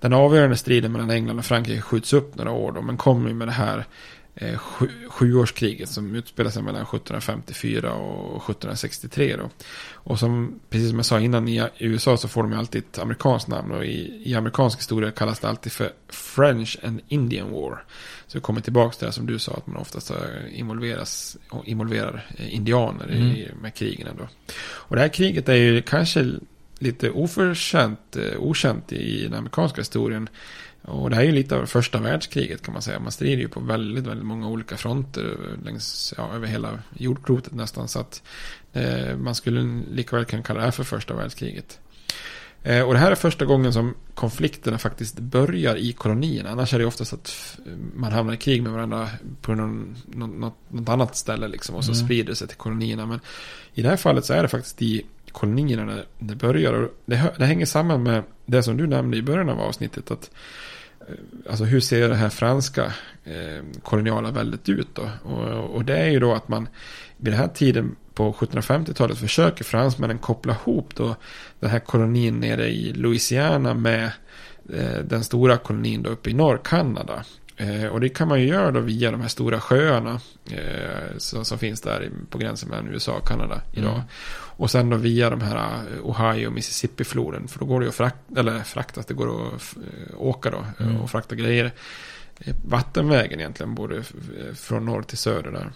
[0.00, 3.48] den avgörande striden mellan England och Frankrike skjuts upp några år då, men kommer med
[3.48, 3.84] det här
[4.34, 9.50] eh, sju, sjuårskriget som utspelar sig mellan 1754 och 1763 då.
[9.92, 12.98] Och som, precis som jag sa innan, i USA så får de ju alltid ett
[12.98, 17.84] amerikanskt namn och i, i amerikansk historia kallas det alltid för French and Indian War.
[18.28, 20.12] Så vi kommer tillbaka till det som du sa, att man oftast
[20.52, 23.22] involveras, involverar eh, indianer mm.
[23.22, 24.28] i, med krigen då.
[24.58, 26.32] Och det här kriget är ju kanske
[26.78, 30.28] lite oförtjänt, eh, okänt i den amerikanska historien.
[30.82, 33.00] Och det här är ju lite av första världskriget kan man säga.
[33.00, 37.88] Man strider ju på väldigt, väldigt många olika fronter längs, ja, över hela jordklotet nästan.
[37.88, 38.22] Så att
[38.72, 41.78] eh, man skulle lika väl kunna kalla det här för första världskriget.
[42.62, 46.46] Eh, och det här är första gången som konflikterna faktiskt börjar i kolonin.
[46.46, 47.58] Annars är det oftast att
[47.94, 49.08] man hamnar i krig med varandra
[49.40, 51.74] på någon, något, något annat ställe liksom.
[51.74, 52.04] Och så mm.
[52.04, 53.06] sprider det sig till kolonierna.
[53.06, 53.20] Men
[53.74, 56.72] i det här fallet så är det faktiskt i kolonierna det börjar.
[56.72, 60.10] Och det, det hänger samman med det som du nämnde i början av avsnittet.
[60.10, 60.30] att
[61.00, 61.14] eh,
[61.50, 62.92] Alltså hur ser det här franska
[63.24, 65.08] eh, koloniala väldet ut då?
[65.22, 66.68] Och, och, det är ju då att man
[67.16, 71.16] vid den här tiden på 1750-talet försöker fransmännen koppla ihop då
[71.60, 74.10] den här kolonin nere i Louisiana med
[74.72, 77.24] eh, den stora kolonin då uppe i norr-Kanada.
[77.56, 81.58] Eh, och det kan man ju göra då via de här stora sjöarna eh, som,
[81.58, 83.94] finns där på gränsen mellan USA och Kanada idag.
[83.94, 84.06] Mm.
[84.56, 87.48] Och sen då via de här Ohio och Mississippi-floden.
[87.48, 89.74] För då går det ju att frakta, eller fraktas, det går att
[90.16, 91.00] åka då mm.
[91.00, 91.72] och frakta grejer.
[92.64, 94.02] Vattenvägen egentligen, både
[94.54, 95.72] från norr till söder där.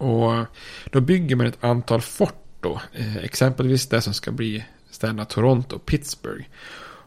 [0.00, 0.46] Och
[0.90, 2.80] då bygger man ett antal fort då.
[2.92, 6.44] Eh, exempelvis det som ska bli städerna Toronto och Pittsburgh.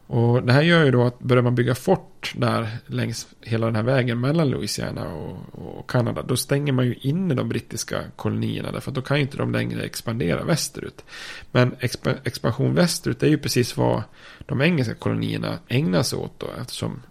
[0.08, 3.76] Och det här gör ju då att börjar man bygga fort där längs hela den
[3.76, 6.22] här vägen mellan Louisiana och, och Kanada.
[6.22, 8.72] Då stänger man ju inne de brittiska kolonierna.
[8.72, 11.06] Därför att då kan ju inte de längre expandera västerut.
[11.52, 14.04] Men exp expansion västerut är ju precis vad
[14.46, 16.48] de engelska kolonierna ägnar sig åt då.
[16.62, 17.02] Eftersom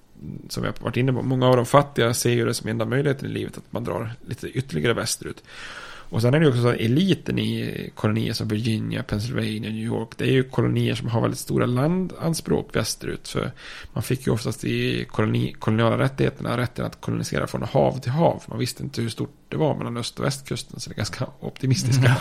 [0.48, 3.28] som jag varit inne på, många av de fattiga ser ju det som enda möjligheten
[3.28, 5.42] i livet att man drar lite ytterligare västerut.
[6.12, 10.08] Och sen är det också så att eliten i kolonier som Virginia, Pennsylvania, New York.
[10.16, 13.28] Det är ju kolonier som har väldigt stora landanspråk västerut.
[13.28, 13.52] För
[13.92, 18.42] man fick ju oftast i koloni, koloniala rättigheterna rätten att kolonisera från hav till hav.
[18.48, 20.80] Man visste inte hur stort det var mellan öst och västkusten.
[20.80, 22.16] Så det är ganska optimistiska,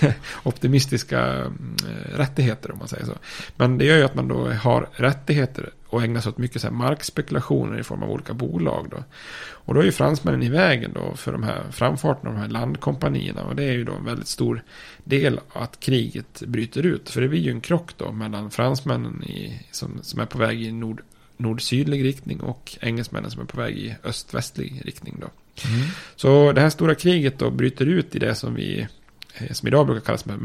[0.00, 0.14] mm.
[0.42, 1.76] optimistiska mm,
[2.14, 3.14] rättigheter om man säger så.
[3.56, 6.68] Men det gör ju att man då har rättigheter och ägnar sig åt mycket så
[6.68, 8.86] här markspekulationer i form av olika bolag.
[8.90, 9.04] Då.
[9.50, 12.48] Och då är ju fransmännen i vägen då för de här framfarten av de här
[12.48, 13.42] landkompanierna.
[13.42, 14.62] Och det är ju då en väldigt stor
[15.04, 17.10] del att kriget bryter ut.
[17.10, 20.62] För det blir ju en krock då mellan fransmännen i, som, som är på väg
[20.62, 21.02] i nord,
[21.36, 25.28] nord-sydlig riktning och engelsmännen som är på väg i öst-västlig riktning då.
[25.68, 25.86] Mm.
[26.16, 28.86] Så det här stora kriget då bryter ut i det som vi
[29.34, 30.38] eh, som idag brukar kallas men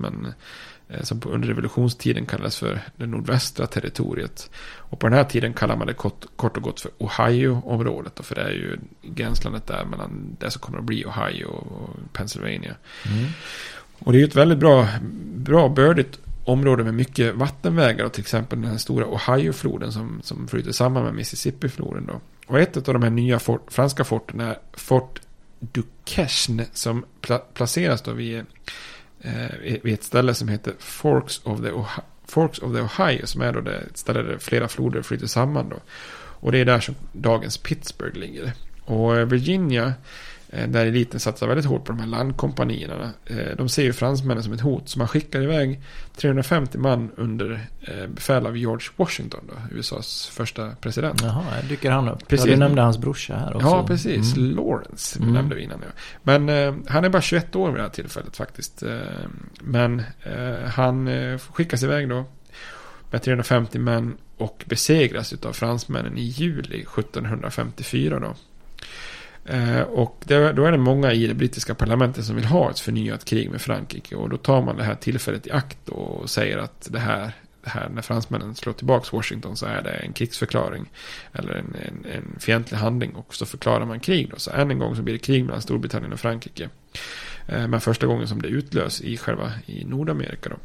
[0.00, 0.32] Eh,
[1.02, 4.50] som under revolutionstiden kallades för det nordvästra territoriet.
[4.74, 8.20] Och på den här tiden kallar man det kort, kort och gott för Ohio-området.
[8.22, 12.74] För det är ju gränslandet där mellan det som kommer att bli Ohio och Pennsylvania.
[13.06, 13.26] Mm.
[13.98, 14.88] Och det är ju ett väldigt bra,
[15.34, 18.04] bra bördigt område med mycket vattenvägar.
[18.04, 22.06] Och till exempel den här stora Ohio-floden som, som flyter samman med Mississippi-floden.
[22.06, 22.20] Då.
[22.46, 25.20] Och ett av de här nya fort, franska forten är Fort
[25.58, 28.44] Duquesne som pla, placeras då vid
[29.20, 33.26] eh, vid ett ställe som heter Forks of the, Ohio, Forks of the Ohio.
[33.26, 35.68] Som är då det ställe där flera floder flyter samman.
[35.68, 35.76] Då.
[36.40, 38.52] Och det är där som dagens Pittsburgh ligger.
[38.84, 39.94] Och eh, Virginia
[40.68, 43.10] där eliten satsar väldigt hårt på de här landkompanierna.
[43.26, 44.88] Eh, de ser ju fransmännen som ett hot.
[44.88, 45.80] Så man skickar iväg
[46.16, 49.40] 350 man under eh, befäl av George Washington.
[49.48, 51.22] Då, USAs första president.
[51.22, 52.28] Jaha, dyker han upp.
[52.28, 52.46] Precis.
[52.46, 53.68] Ja, du nämnde hans brorsa här också.
[53.68, 54.36] Ja, precis.
[54.36, 54.56] Mm.
[54.56, 55.32] Lawrence mm.
[55.32, 55.78] nämnde vi innan.
[55.82, 55.88] Ja.
[56.22, 58.82] Men eh, han är bara 21 år vid det här tillfället faktiskt.
[58.82, 58.98] Eh,
[59.60, 62.24] men eh, han skickas iväg då
[63.10, 68.34] med 350 män och besegras av fransmännen i juli 1754 då.
[69.48, 72.80] Eh, och det, då är det många i det brittiska parlamentet som vill ha ett
[72.80, 74.16] förnyat krig med Frankrike.
[74.16, 77.32] Och då tar man det här tillfället i akt och säger att det här,
[77.64, 80.90] det här när fransmännen slår tillbaka Washington så är det en krigsförklaring.
[81.32, 83.14] Eller en, en, en fientlig handling.
[83.14, 84.36] Och så förklarar man krig då.
[84.36, 86.68] Så än en gång så blir det krig mellan Storbritannien och Frankrike.
[87.48, 90.56] Eh, men första gången som det utlös i själva i Nordamerika då.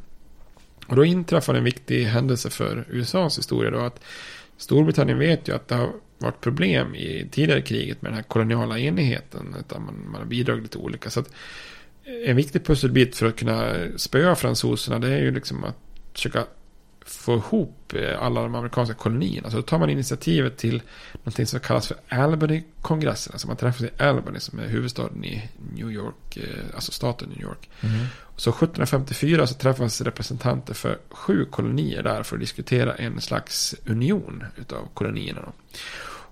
[0.88, 3.80] Och då inträffar en viktig händelse för USAs historia då.
[3.80, 4.00] Att
[4.58, 5.92] Storbritannien vet ju att det har
[6.22, 9.56] varit problem i tidigare kriget med den här koloniala enheten.
[9.60, 11.10] Utan man, man har bidragit till olika.
[11.10, 11.34] Så att
[12.26, 15.78] en viktig pusselbit för att kunna spöa fransoserna det är ju liksom att
[16.14, 16.46] försöka
[17.06, 19.50] få ihop eh, alla de amerikanska kolonierna.
[19.50, 20.82] Så då tar man initiativet till
[21.14, 23.34] någonting som kallas för Albany-kongressen.
[23.34, 27.42] Alltså man träffas i Albany som är huvudstaden i New York, eh, alltså staten New
[27.42, 27.70] York.
[27.82, 28.06] Mm.
[28.36, 34.44] Så 1754 så träffas representanter för sju kolonier där för att diskutera en slags union
[34.58, 35.42] utav kolonierna.
[35.42, 35.52] Då.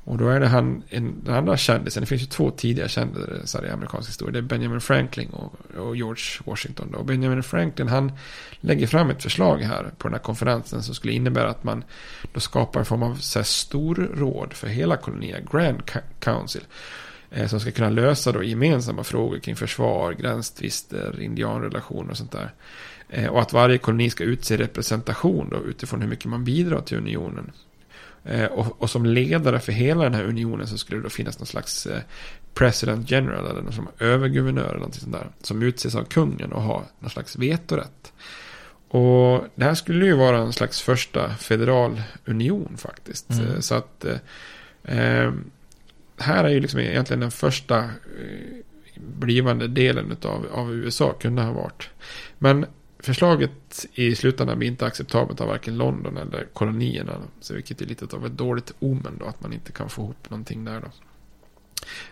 [0.10, 3.66] Och då är det han, en, den andra kändisen, det finns ju två tidiga kändisar
[3.66, 4.32] i amerikansk historia.
[4.32, 6.94] Det är Benjamin Franklin och, och George Washington.
[6.94, 8.12] Och Benjamin Franklin han
[8.60, 11.84] lägger fram ett förslag här på den här konferensen som skulle innebära att man
[12.34, 15.82] då skapar en form av så här, storråd för hela kolonin, Grand
[16.20, 16.62] Council.
[17.32, 22.54] Eh, som ska kunna lösa då gemensamma frågor kring försvar, gränstvister, indianrelationer och sånt där.
[23.10, 26.98] Eh, och att varje koloni ska utse representation då utifrån hur mycket man bidrar till
[26.98, 27.52] unionen.
[28.30, 31.40] Eh, och, och, som ledare för hela den här unionen så skulle det då finnas
[31.40, 32.02] någon slags eh,
[32.54, 35.28] president general eller någon som överguvernör eller någonting sånt där.
[35.42, 38.14] Som utses av kungen och har någon slags vetorätt.
[38.90, 43.30] Och det här skulle ju vara en slags första federal union faktiskt.
[43.30, 43.48] Mm.
[43.48, 44.06] Eh, så att
[44.84, 45.32] eh,
[46.18, 47.90] här är ju liksom egentligen den första eh,
[48.96, 51.90] blivande delen av, av USA kunde ha varit.
[52.38, 52.66] Men
[53.00, 57.14] förslaget i slutändan blir inte acceptabelt av varken London eller kolonierna.
[57.40, 60.30] Så vilket är lite av ett dåligt omen då, att man inte kan få ihop
[60.30, 60.88] någonting där då.
[60.88, 60.92] Eh,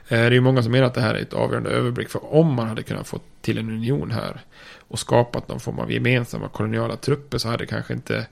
[0.08, 2.10] det är ju många som menar att det här är ett avgörande överblick.
[2.10, 4.42] För om man hade kunnat få till en union här
[4.88, 8.28] och skapat någon form av gemensamma koloniala trupper så hade kanske inte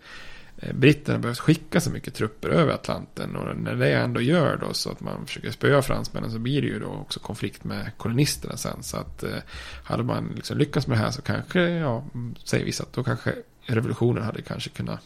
[0.74, 3.36] britterna behövt skicka så mycket trupper över Atlanten.
[3.36, 6.68] Och när det ändå gör då så att man försöker spöa fransmännen så blir det
[6.68, 8.84] ju då också konflikt med kolonisterna sen.
[8.84, 9.38] Så att eh,
[9.84, 12.04] hade man liksom lyckats med det här så kanske, ja,
[12.44, 15.02] säger vissa att då kanske revolutionen hade kanske kunnat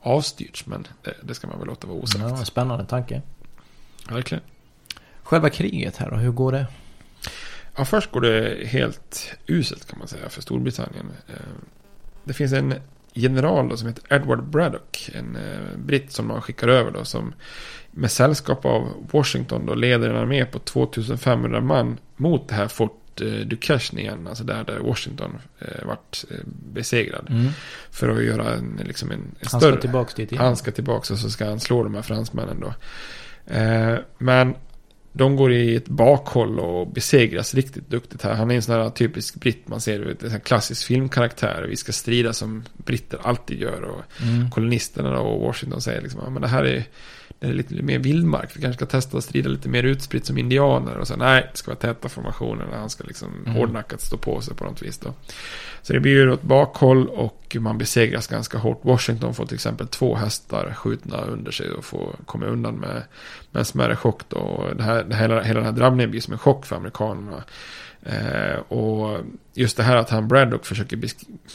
[0.00, 0.66] avstyrts.
[0.66, 2.24] Men det, det ska man väl låta vara osagt.
[2.24, 3.22] Ja, spännande tanke.
[4.08, 4.44] Verkligen.
[5.22, 6.66] Själva kriget här då, hur går det?
[7.76, 11.12] Ja, först går det helt uselt kan man säga för Storbritannien.
[11.28, 11.34] Eh,
[12.24, 12.74] det finns en
[13.16, 15.10] general då, som heter Edward Braddock.
[15.14, 17.04] En eh, britt som man skickar över då.
[17.04, 17.34] Som
[17.90, 23.20] med sällskap av Washington då leder en armé på 2500 man mot det här Fort
[23.20, 24.26] eh, Duquesne igen.
[24.26, 26.36] Alltså där, där Washington eh, vart eh,
[26.72, 27.26] besegrad.
[27.30, 27.48] Mm.
[27.90, 29.72] För att göra en, liksom en, en Han större...
[29.72, 30.44] ska tillbaks dit igen.
[30.44, 32.74] Han ska tillbaks och så ska han slå de här fransmännen då.
[33.54, 34.54] Eh, men
[35.16, 38.34] de går i ett bakhåll och besegras riktigt duktigt här.
[38.34, 41.66] Han är en sån här typisk britt man ser, en klassisk filmkaraktär.
[41.68, 43.82] Vi ska strida som britter alltid gör.
[43.82, 44.50] Och Mm.
[44.50, 46.84] kolonisterna och Washington säger liksom, men det här är
[47.40, 48.56] lite mer vildmark.
[48.56, 50.96] Vi kanske ska testa att strida lite mer utspritt som indianer.
[50.96, 52.66] Och så nej, det ska vara täta formationer.
[52.72, 53.54] Han ska liksom Mm.
[53.54, 55.14] hårdnackat stå på sig på något vis då.
[55.82, 58.80] Så det blir ju ett bakhåll och man besegras ganska hårt.
[58.84, 63.02] Washington får till exempel två hästar skjutna under sig och får komma undan med,
[63.50, 64.36] med en smärre chock då.
[64.36, 67.44] Och det här, det hela, hela den här drabbningen blir som en chock för amerikanerna.
[68.02, 69.20] Eh, och
[69.54, 71.00] just det här att han Braddock försöker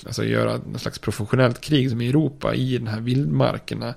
[0.05, 3.93] alltså göra någon slags professionellt krig som i Europa i den här vildmarkerna.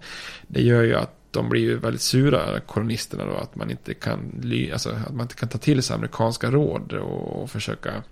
[0.46, 4.42] Det gör ju att de blir ju väldigt sura, kolonisterna då, att man inte kan,
[4.72, 8.02] alltså, att man inte kan ta till sig amerikanska råd och, och försöka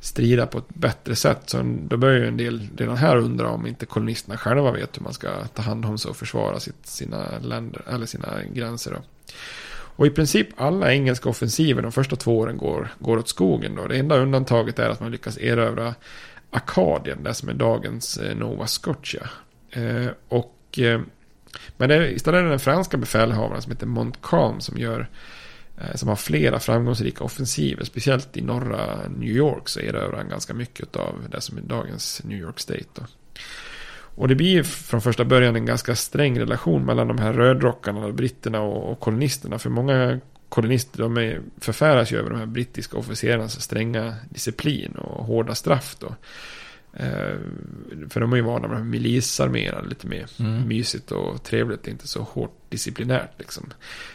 [0.00, 1.42] strida på ett bättre sätt.
[1.46, 5.02] Så då börjar ju en del redan här undra om inte kolonisterna själva vet hur
[5.02, 8.90] man ska ta hand om sig och försvara sitt, sina länder, eller sina gränser.
[8.90, 9.32] Då.
[9.98, 13.74] Och i princip alla engelska offensiver de första två åren går, går åt skogen.
[13.74, 13.86] Då.
[13.86, 15.94] Det enda undantaget är att man lyckas erövra
[16.50, 19.30] Akadien, det som är dagens eh, Nova Scotia.
[19.70, 21.00] Eh, och, eh,
[21.76, 25.08] men det är, istället är det den franska befälhavaren som heter Montcalm som gör
[25.78, 27.84] eh, som har flera framgångsrika offensiver.
[27.84, 32.22] Speciellt i norra New York så erövrar han ganska mycket av det som är dagens
[32.24, 32.84] New York State.
[32.94, 33.02] Då.
[34.18, 38.60] Och det blir från första början en ganska sträng relation mellan de här rödrockarna, britterna
[38.60, 39.58] och, och kolonisterna.
[39.58, 45.24] För många kolonister de är, förfäras ju över de här brittiska officerarnas stränga disciplin och
[45.24, 45.96] hårda straff.
[45.98, 46.14] Då.
[46.92, 47.36] Eh,
[48.08, 50.68] för de är ju vana med milisarméer, lite mer Mm.
[50.68, 53.30] mysigt och trevligt, inte så hårt disciplinärt.
[53.38, 53.72] Liksom.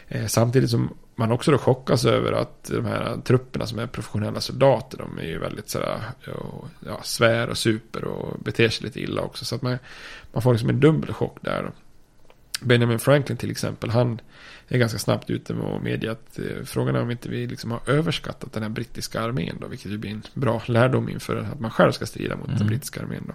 [0.07, 4.41] Eh, samtidigt som man också då chockas över att de här trupperna som är professionella
[4.41, 6.01] soldater, de är ju väldigt sådär,
[6.85, 9.45] ja, svär och super och beter sig lite illa också.
[9.45, 9.77] Så att man,
[10.33, 11.71] man får liksom en dubbel chock där.
[12.61, 14.21] Benjamin Franklin till exempel, han
[14.75, 17.71] är ganska snabbt ute med att medge att eh, frågan är om inte vi liksom
[17.71, 21.59] har överskattat den här brittiska armén då, vilket ju blir en bra lärdom inför att
[21.59, 22.67] man själv ska strida mot den Mm.
[22.67, 23.33] brittiska armén då.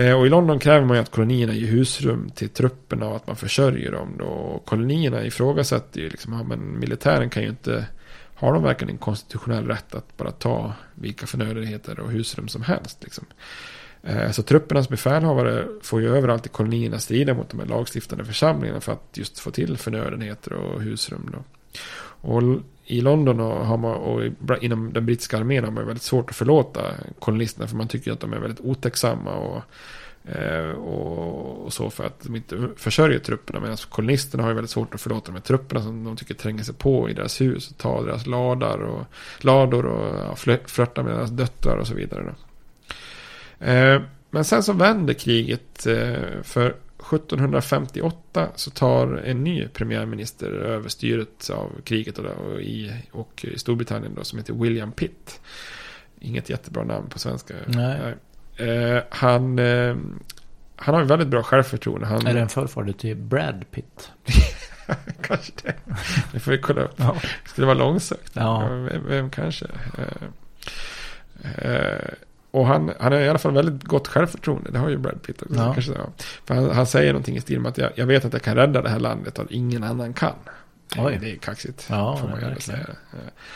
[0.00, 3.26] Eh, och i London kräver man ju att kolonierna ger husrum till trupperna och att
[3.26, 4.24] man försörjer dem då.
[4.24, 7.86] Och kolonierna ifrågasätter ju liksom, ja, men militären kan ju inte,
[8.34, 12.98] har de verkligen en konstitutionell rätt att bara ta vilka förnödenheter och husrum som helst
[13.02, 13.24] liksom.
[14.02, 18.80] Eh, så truppernas befälhavare får ju överallt i kolonierna strida mot de här lagstiftande församlingarna
[18.80, 21.30] för att just få till förnödenheter och husrum.
[21.32, 21.38] Då.
[22.20, 22.42] Och
[22.84, 24.22] i London och, har man, och
[24.62, 26.80] inom den brittiska armén har man ju väldigt svårt att förlåta
[27.18, 29.62] kolonisterna för man tycker att de är väldigt otäcksamma och,
[30.32, 33.60] eh, och, och så för att de inte försörjer trupperna.
[33.60, 36.62] Medan kolonisterna har ju väldigt svårt att förlåta de här trupperna som de tycker tränger
[36.62, 39.04] sig på i deras hus och tar deras ladar och,
[39.40, 42.22] lador och ja, flörtar med deras döttrar och så vidare.
[42.24, 42.47] Då.
[43.60, 45.86] Eh, Men sen så vänder kriget.
[45.86, 53.44] eh, För 1758 så tar en ny premiärminister över styret av kriget och, i, och
[53.44, 55.40] i Storbritannien då, som heter William Pitt.
[56.20, 57.54] Inget jättebra namn på svenska.
[57.66, 58.14] Nej.
[58.68, 59.96] Eh, han, eh,
[60.76, 62.06] han har väldigt bra självförtroende.
[62.06, 64.10] Han, Är det en förfader till Brad Pitt?
[65.22, 65.74] kanske det.
[66.32, 66.94] Det får vi kolla upp.
[66.96, 67.16] Ja.
[67.46, 68.30] Skulle vara långsökt?
[68.32, 68.68] Ja.
[68.68, 69.66] Vem, vem kanske?
[71.62, 72.12] Eh,
[72.50, 74.70] och han, han har i alla fall väldigt gott självförtroende.
[74.70, 75.54] Det har ju Brad Pitt också.
[75.54, 75.72] Ja.
[75.74, 76.12] Kanske ja.
[76.44, 78.54] För han, han säger någonting i stil med att jag, jag vet att jag kan
[78.56, 80.34] rädda det här landet att ingen annan kan.
[80.98, 81.18] Oj.
[81.20, 81.86] Det är kaxigt.
[81.90, 82.60] Ja, får man verkligen.
[82.60, 82.86] säga.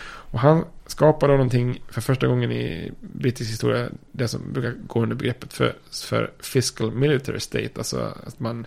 [0.04, 3.88] Och han skapar då någonting för första gången i brittisk historia.
[4.12, 7.70] Det som brukar gå under begreppet för, för fiscal military state.
[7.76, 8.66] Alltså att man,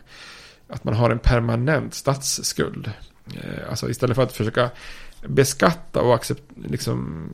[0.68, 2.92] att man har en permanent statsskuld.
[3.36, 4.70] Eh, Alltså istället för att försöka
[5.28, 7.30] beskatta och accept, liksom,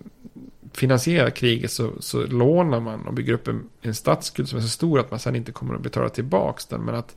[0.73, 4.69] finansiera kriget så, så lånar man och bygger upp en, en statsskuld som är så
[4.69, 6.81] stor att man sen inte kommer att betala tillbaka den.
[6.81, 7.15] Men att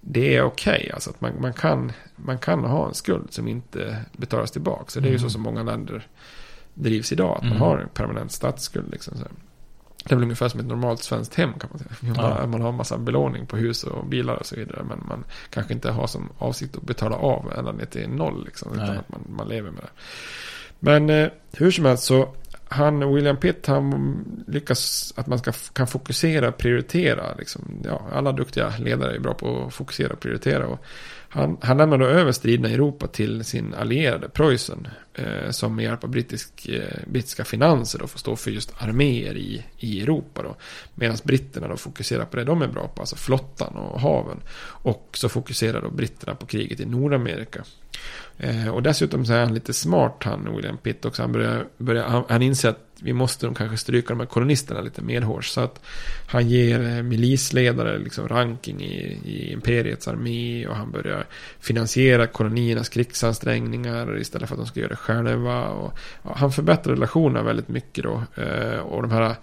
[0.00, 0.90] det är okej.
[0.94, 4.84] alltså att man, man, kan, man kan ha en skuld som inte betalas tillbaka.
[4.88, 5.30] Så det är ju så Mm.
[5.30, 6.06] som många länder
[6.74, 7.36] drivs idag.
[7.36, 7.60] Att man Mm.
[7.62, 8.90] har en permanent statsskuld.
[8.92, 9.22] Liksom, så.
[9.22, 9.30] här.
[10.04, 11.90] Det är väl ungefär som ett normalt svenskt hem kan man säga.
[12.00, 12.46] Man, Ja.
[12.46, 14.84] man har en massa belåning på hus och bilar och så vidare.
[14.88, 18.44] Men man kanske inte har som avsikt att betala av ända ner till noll.
[18.44, 18.96] Liksom, utan Nej.
[18.98, 19.90] att man, man lever med det.
[20.78, 22.34] Men eh, hur som helst så
[22.68, 27.34] han, William Pitt, han lyckas att man ska, kan fokusera och prioritera.
[27.38, 30.66] Liksom, ja, alla duktiga ledare är bra på att fokusera och prioritera.
[30.66, 30.84] Och
[31.28, 34.88] han, han lämnar då över striderna i Europa till sin allierade Preussen.
[35.14, 39.36] Eh, som med hjälp av brittisk, eh, brittiska finanser då får stå för just arméer
[39.36, 40.42] i, i Europa.
[40.42, 40.56] Då.
[40.94, 44.40] Medan britterna då fokuserar på det de är bra på, alltså flottan och haven.
[44.64, 47.64] Och så fokuserar då britterna på kriget i Nordamerika.
[48.38, 51.22] Eh, och dessutom så är han lite smart han, William Pitt också.
[51.22, 54.80] Han, börjar, börjar, han, han inser att vi måste de kanske stryka de här kolonisterna
[54.80, 55.48] lite medhårs.
[55.48, 55.80] Så att
[56.28, 61.24] han ger eh, milisledare liksom ranking i, i imperiets armé och han börjar
[61.60, 65.68] finansiera koloniernas krigsansträngningar istället för att de ska göra det själva.
[65.68, 68.22] Och, ja, han förbättrar relationerna väldigt mycket då.
[68.34, 69.34] Eh, och de här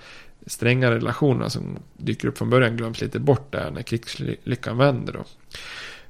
[0.46, 5.26] stränga relationerna som dyker upp från början glöms lite bort där när krigslyckan vänder då.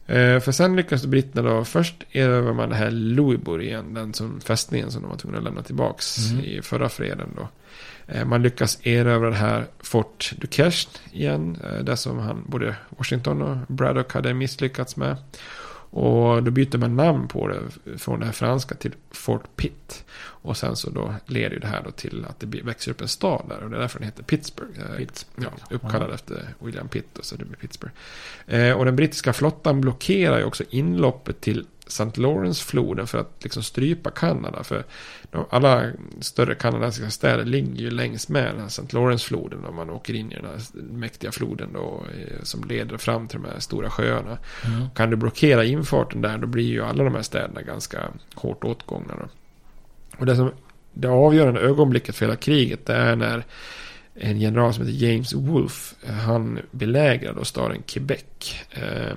[0.08, 4.42] Eh, för sen lyckas britterna då, först erövrar man det här Louisbourg igen, den som
[4.42, 6.46] fästningen som de var tvungna att lämna tillbaks mm.
[6.46, 7.48] i förra freden då.
[8.08, 13.42] Eh, man lyckas erövra det här Fort Duquesne igen, eh, det som han, både Washington
[13.42, 15.16] och Braddock hade misslyckats med.
[15.94, 17.60] Och då byter man namn på det
[17.98, 20.06] från det här franska till Fort Pitt.
[20.16, 23.08] Och sen så då leder ju det här då till att det växer upp en
[23.08, 23.64] stad där.
[23.64, 24.80] Och det är därför den heter Pittsburgh.
[24.80, 25.50] Eh, Pittsburgh.
[25.70, 26.14] Ja, uppkallad ja.
[26.14, 27.94] efter William Pitt och så det blir Pittsburgh.
[28.48, 32.22] Eh, och den brittiska flottan blockerar ju också inloppet till St.
[32.22, 34.64] Lawrence-floden för att liksom strypa Kanada.
[34.64, 34.86] För
[35.50, 38.84] alla större kanadensiska städer ligger ju längs med den här St.
[38.90, 39.66] Lawrence-floden.
[39.66, 43.42] Om man åker in i den här mäktiga floden då, eh, som leder fram till
[43.42, 44.38] de här stora sjöarna.
[44.66, 44.90] Mm.
[44.96, 49.16] Kan du blockera infarten där då blir ju alla de här städerna ganska hårt åtgångna.
[49.16, 49.28] Då.
[50.18, 50.52] Och det, som,
[50.94, 53.46] det avgörande ögonblicket för hela kriget det är när
[54.16, 58.24] en general som heter James Wolfe, han belägrar då staden Quebec.
[58.72, 59.16] Eh,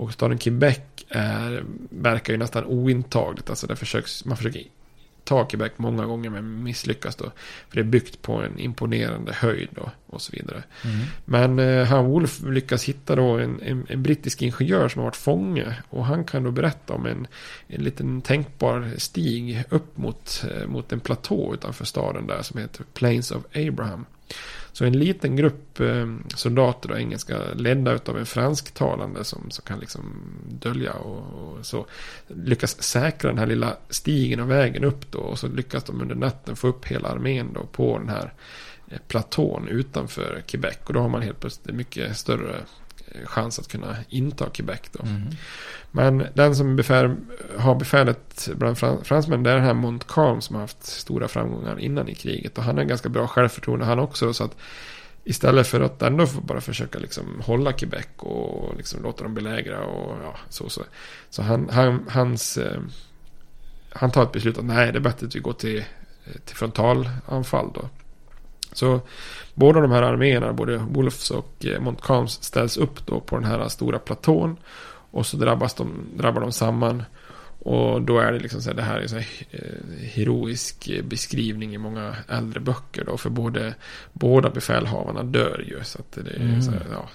[0.00, 3.50] och staden Quebec är, verkar ju nästan ointagligt.
[3.50, 4.62] Alltså det försöks, man försöker
[5.24, 7.24] ta Quebec många gånger men misslyckas då.
[7.68, 10.62] För det är byggt på en imponerande höjd då, och så vidare.
[10.84, 11.06] Mm.
[11.24, 15.16] Men eh, han Wolf lyckas hitta då en, en, en, brittisk ingenjör som har varit
[15.16, 15.76] fånge.
[15.90, 17.26] Och han kan då berätta om en,
[17.68, 22.84] en liten tänkbar stig upp mot, eh, mot en platå utanför staden där som heter
[22.94, 24.06] Plains of Abraham.
[24.72, 26.06] Så en liten grupp eh,
[26.36, 30.02] soldater engelska ledda av en fransktalande som, som kan liksom
[30.48, 31.86] dölja och, och, så
[32.28, 36.14] lyckas säkra den här lilla stigen och vägen upp då och så lyckas de under
[36.14, 38.32] natten få upp hela armén då på den här
[38.90, 40.78] eh, platån utanför Quebec.
[40.84, 42.56] Och då har man helt plötsligt mycket större
[43.24, 45.02] chans att kunna inta Quebec då.
[45.02, 45.22] Mm.
[45.90, 47.16] Men den som befär,
[47.58, 52.08] har befälet bland fransmän det är den här Montcalm som har haft stora framgångar innan
[52.08, 52.58] i kriget.
[52.58, 54.32] Och han har ganska bra självförtroende han också.
[54.32, 54.56] Så att
[55.24, 60.16] istället för att ändå bara försöka liksom hålla Quebec och liksom låta dem belägra och
[60.22, 60.68] ja, så.
[60.68, 60.82] Så,
[61.30, 62.80] så han, han, hans, eh,
[63.92, 65.84] han tar ett beslut att nej, det är bättre att vi går till,
[66.44, 67.88] till frontalanfall då.
[68.72, 69.00] Så
[69.54, 73.68] båda de här arméerna, både Wolfs och eh, Montcalms ställs upp då på den här
[73.68, 74.56] stora platån.
[75.10, 77.02] Och så drabbas de, drabbar de samman.
[77.62, 81.74] Och då är det liksom så här, det här är så här, eh, heroisk beskrivning
[81.74, 83.16] i många äldre böcker då.
[83.16, 83.74] För både,
[84.12, 85.84] båda befälhavarna dör ju.
[85.84, 86.62] Så att det är mm.
[86.62, 87.08] så här, ja,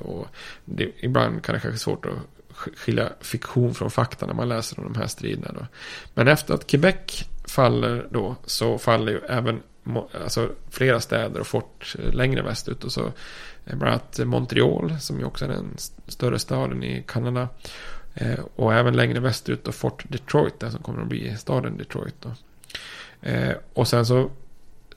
[0.00, 0.26] och
[0.64, 2.12] det, ibland kan det kanske svårt att
[2.76, 5.66] skilja fiktion från fakta när man läser om de här striderna då.
[6.14, 9.62] Men efter att Quebec faller då så faller ju även
[9.96, 12.84] alltså, flera städer och fort längre västut.
[12.84, 13.12] Och så
[13.64, 15.76] Eh, bland annat Montreal som ju också är den
[16.06, 17.48] större staden i Kanada.
[18.14, 22.14] Eh, och även längre västerut och Fort Detroit, där som kommer att bli staden Detroit.
[22.20, 22.32] Då.
[23.28, 24.30] Eh, och sen så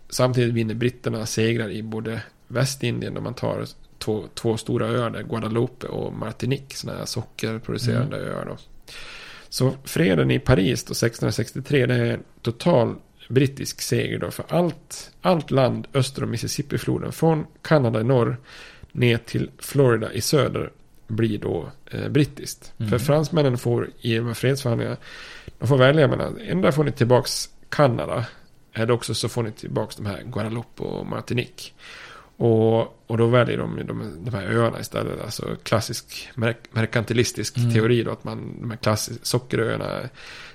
[0.09, 3.65] samtidigt vinner britterna segrar i både Västindien där man tar
[3.97, 8.29] två, två stora öar där, Guadalupe och Martinique, sådana här sockerproducerande mm.
[8.29, 8.45] öar.
[8.45, 8.57] Då.
[9.49, 12.95] Så freden i Paris då 1663, det är total
[13.29, 14.31] brittisk seger då.
[14.31, 18.37] För allt, allt land öster om Mississippifloden, från Kanada i norr
[18.91, 20.71] ner till Florida i söder,
[21.07, 22.73] blir då eh, brittiskt.
[22.77, 22.89] Mm.
[22.89, 24.97] För fransmännen får i fredsförhandlingarna,
[25.59, 28.25] de får välja mellan, ändå får ni tillbaks Kanada,
[28.73, 31.71] eller också så får ni tillbaks de här Guadeloupe och Martinique.
[32.37, 35.21] Och, och då väljer de de, de här öarna istället.
[35.21, 37.73] Alltså klassisk merk merkantilistisk mm.
[37.73, 38.11] teori då.
[38.11, 40.09] Att man, de här klassiska sockeröarna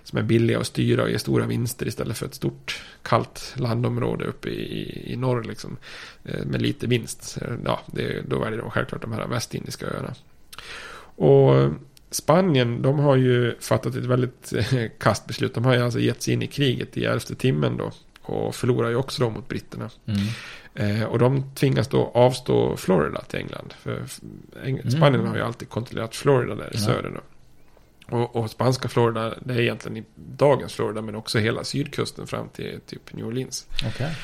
[0.09, 4.24] som är billiga att styra och ger stora vinster istället för ett stort kallt landområde
[4.24, 5.76] uppe i, i norr liksom.
[6.24, 7.38] Eh, med lite vinst.
[7.64, 10.14] Ja, det, då väljer de självklart de här västindiska öarna.
[11.16, 11.72] Och
[12.11, 14.52] Spanien, de har ju fattat ett väldigt
[14.98, 15.54] kast beslut.
[15.54, 17.90] De har ju alltså gett sig in i kriget i elfte timmen då.
[18.22, 19.90] Och förlorar ju också då mot britterna.
[20.06, 20.20] Mm.
[20.74, 23.74] Eh, och de tvingas då avstå Florida till England.
[23.78, 24.02] För
[24.64, 24.90] mm.
[24.90, 26.78] Spanien har ju alltid kontrollerat Florida där i ja.
[26.78, 27.11] söder.
[27.11, 27.20] Då.
[28.09, 32.48] Och, och spanska Florida, det är egentligen i dagens Florida, men också hela sydkusten fram
[32.48, 33.66] till typ New Orleans.
[33.86, 34.14] Okej.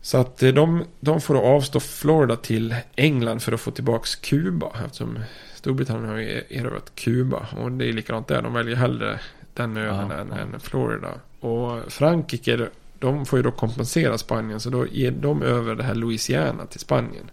[0.00, 4.72] Så att eh, de, de får avstå Florida till England för att få tillbaks Kuba.
[4.84, 5.18] Eftersom
[5.54, 7.46] Storbritannien har ju erövrat Kuba.
[7.56, 8.42] Och det är likadant där.
[8.42, 9.20] De väljer hellre
[9.54, 11.08] den ön Ja, än, än Florida.
[11.40, 14.60] Och Frankrike, de får ju då kompensera Spanien.
[14.60, 17.30] Så då ger de över det här Louisiana till Spanien.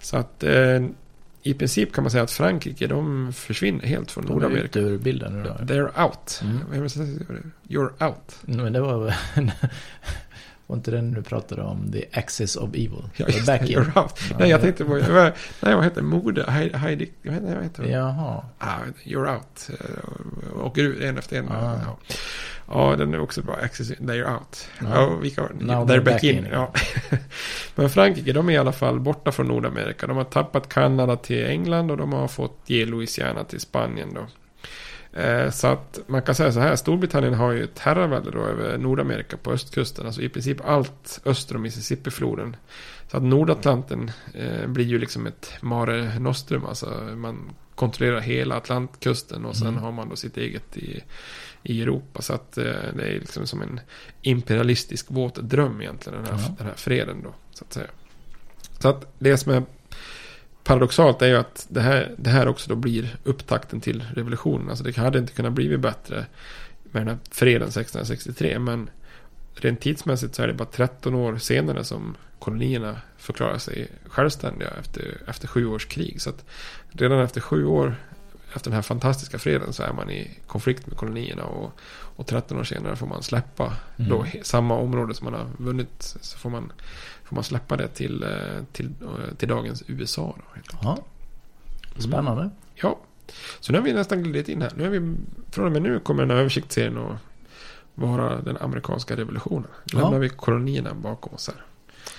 [0.00, 0.80] Så att eh,
[1.46, 4.78] i princip kan man säga att Frankrike, de försvinner helt från De är Nordamerika.
[4.78, 5.64] ur bilden nu då.
[5.64, 6.40] They're out.
[6.44, 6.58] Mm.
[7.68, 8.36] You're out.
[8.42, 9.14] Men det var
[10.68, 11.92] Var inte den du pratade om?
[11.92, 13.02] The Axis of Evil?
[13.16, 13.78] Ja, just back in.
[13.78, 14.20] out.
[14.38, 14.98] Nej, jag tänkte på...
[14.98, 16.02] jag var- Nej, vad heter?
[16.02, 16.44] Mode?
[16.50, 17.10] Heidi...
[17.22, 17.84] Jag vet inte, vad heter?
[17.84, 18.44] Jaha.
[18.58, 19.70] Ah, you're out.
[19.80, 21.48] Eh, Åker ut en efter en.
[21.48, 21.78] Ah.
[21.86, 21.96] Ja.
[22.68, 23.54] ja, den är också bra.
[23.62, 24.68] Access, they're out.
[24.80, 24.86] Ja.
[24.94, 26.38] Ja, vilka, Now they're, they're back, back in.
[26.38, 26.46] in.
[26.52, 26.72] Ja.
[27.74, 30.06] Men Frankrike, de är i alla fall borta från Nordamerika.
[30.06, 34.26] De har tappat Kanada till England och de har fått ge Louisiana till Spanien då.
[35.16, 38.78] Eh, Så att man kan säga så här, Storbritannien har ju ett herravälde då över
[38.78, 40.06] Nordamerika på östkusten.
[40.06, 42.56] Alltså i princip allt öster om Mississippifloden.
[43.10, 46.64] Så att Nordatlanten eh, blir ju liksom ett mare nostrum.
[46.66, 46.86] Alltså
[47.16, 49.82] man kontrollerar hela Atlantkusten och sen Mm.
[49.82, 51.02] har man då sitt eget i,
[51.62, 52.22] i Europa.
[52.22, 52.64] Så att eh,
[52.96, 53.80] det är liksom som en
[54.22, 56.54] imperialistisk våt dröm egentligen, den här, Ja.
[56.58, 57.34] den här freden då.
[57.52, 57.86] Så att säga.
[58.78, 59.62] Så att det som är
[60.66, 64.68] paradoxalt är ju att det här, det här också då blir upptakten till revolutionen.
[64.68, 66.26] Alltså det hade inte kunnat bli bättre
[66.82, 68.58] med den här freden 1663.
[68.58, 68.90] Men
[69.54, 75.20] rent tidsmässigt så är det bara 13 år senare som kolonierna förklarar sig självständiga efter,
[75.26, 76.20] efter sju års krig.
[76.20, 76.44] Så att
[76.92, 77.96] redan efter sju år
[78.54, 81.44] efter den här fantastiska freden så är man i konflikt med kolonierna.
[81.44, 81.80] Och,
[82.16, 84.10] och 13 år senare får man släppa Mm.
[84.10, 86.16] då samma område som man har vunnit.
[86.20, 86.72] Så får man,
[87.26, 90.36] får man släppa det till, eh, till, eh, till dagens USA.
[90.38, 90.60] Då.
[90.82, 90.98] Ja.
[91.98, 92.50] Spännande.
[92.74, 92.98] Ja,
[93.60, 94.72] så nu har vi nästan glidit in här.
[94.76, 95.14] Nu är vi,
[95.50, 97.16] från och med nu kommer den här översiktsserien att
[97.94, 99.68] vara den amerikanska revolutionen.
[99.92, 100.00] Nu Ja.
[100.00, 101.64] lämnar vi kolonierna bakom oss här.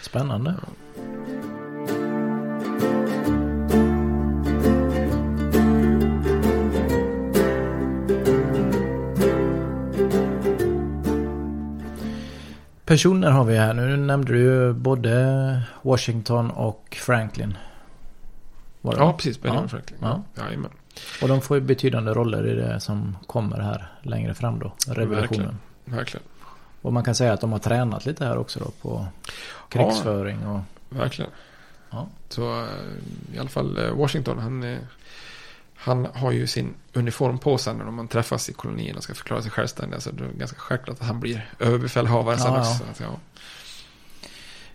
[0.01, 0.55] Spännande.
[12.87, 13.73] Personer har vi här.
[13.73, 17.57] Nu nämnde du ju både Washington och Franklin.
[18.81, 18.99] Var det?
[18.99, 19.41] Ja, precis.
[19.41, 19.69] Benjamin Ja.
[19.69, 19.99] Franklin.
[20.01, 20.23] Ja.
[20.35, 20.43] Ja.
[20.43, 20.71] Jajamän.
[21.21, 24.71] Och de får ju betydande roller i det som kommer här längre fram då.
[24.87, 25.19] Revolutionen.
[25.19, 25.57] Verkligen.
[25.85, 26.23] Verkligen.
[26.81, 29.05] Och man kan säga att de har tränat lite här också då på
[29.69, 30.59] krigsföring och...
[30.89, 31.31] Verkligen.
[31.89, 32.07] Ja.
[32.29, 34.77] Så eh, i alla fall eh, Washington, han,
[35.77, 39.41] han har ju sin uniform på sig när man träffas i kolonierna och ska förklara
[39.41, 39.99] sig självständiga.
[39.99, 42.83] Så det är ganska självklart att han blir överbefälhavare sen Ja, också.
[42.83, 42.91] ja.
[42.91, 43.19] Att, ja.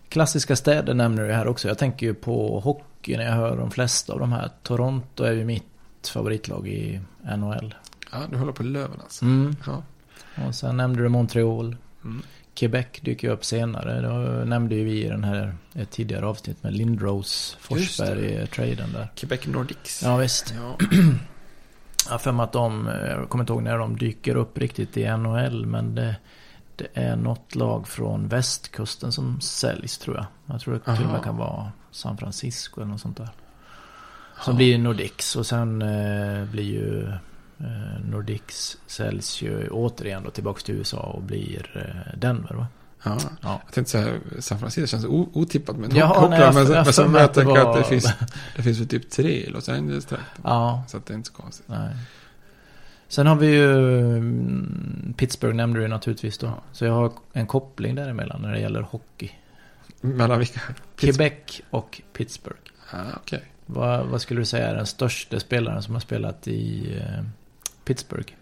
[0.09, 1.69] Klassiska städer nämner du här också.
[1.69, 4.51] Jag tänker ju på hockey när jag hör de flesta av de här.
[4.63, 7.01] Toronto är ju mitt favoritlag i
[7.37, 7.75] NHL.
[8.13, 9.25] ja, du håller på Löven alltså.
[9.25, 9.57] Mm.
[9.67, 9.83] Ja.
[10.47, 11.77] Och sen nämnde du Montreal.
[12.05, 12.23] Mm.
[12.55, 14.01] Quebec dyker upp senare.
[14.01, 17.57] Det nämnde ju vi i den här ett tidigare avsnitt med Lindros.
[17.61, 19.09] Forsberg-traden där.
[19.17, 20.03] Quebec Nordics.
[20.03, 20.55] Ja visst.
[20.57, 20.87] Ja.
[22.11, 24.97] Jag för mig att de, eh, jag kommer inte ihåg när de dyker upp riktigt
[24.97, 25.67] i NHL.
[25.67, 26.17] Men det,
[26.77, 30.27] det är något lag från västkusten som säljs tror jag.
[30.47, 31.13] Jag tror det till och Aha.
[31.13, 33.29] med kan vara San Francisco eller något sånt där.
[34.45, 34.57] Som Ja.
[34.57, 37.15] blir Nordics och sen eh, blir ju eh,
[38.05, 41.85] Nordics säljs ju återigen då tillbaks till USA och blir
[42.15, 42.67] eh, Denver va?
[43.05, 43.19] Ja.
[43.43, 43.61] Ja.
[43.65, 46.93] Jag tänkte säga San Francisco känns otippat med Ja, hockeylag, nej, jag- men, jag men
[46.93, 48.13] så jag att det tänker att det finns,
[48.57, 50.43] det finns väl typ tre i Los Angeles trakten.
[50.45, 51.69] Ja, Så att det är inte så konstigt.
[51.69, 51.97] nej.
[53.09, 53.73] Sen har vi ju
[54.17, 56.51] mm, Pittsburgh nämnde du naturligtvis då.
[56.73, 59.31] Så jag har en koppling däremellan när det gäller hockey.
[60.01, 60.61] Mellan vilka?
[60.97, 62.59] Quebec och Pittsburgh.
[62.91, 63.43] Ah, okej.
[63.67, 67.25] Vad, vad skulle du säga är den största spelaren som har spelat i eh,
[67.85, 68.33] Pittsburgh?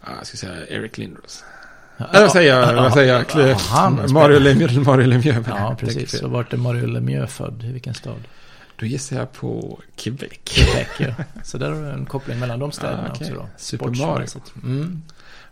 [0.00, 1.44] Ah, jag ska säga Eric Lindros.
[1.96, 2.74] Ja, Eller vad säger jag?
[2.82, 3.48] Vad säger jag?
[3.48, 4.38] ja, har Mario.
[4.38, 4.76] Lemieux.
[4.86, 5.46] Mario Lemieux.
[5.48, 6.18] Ja, precis.
[6.18, 7.64] Så vart är Mario Lemieux född?
[7.64, 8.22] I vilken stad?
[8.76, 10.32] Då gissar jag på Quebec.
[10.44, 11.14] Quebec, ja.
[11.44, 13.26] Så där har du en koppling mellan de städerna Ah, okej.
[13.26, 13.48] också då.
[13.56, 14.26] Super Mario.
[14.64, 15.02] Mm.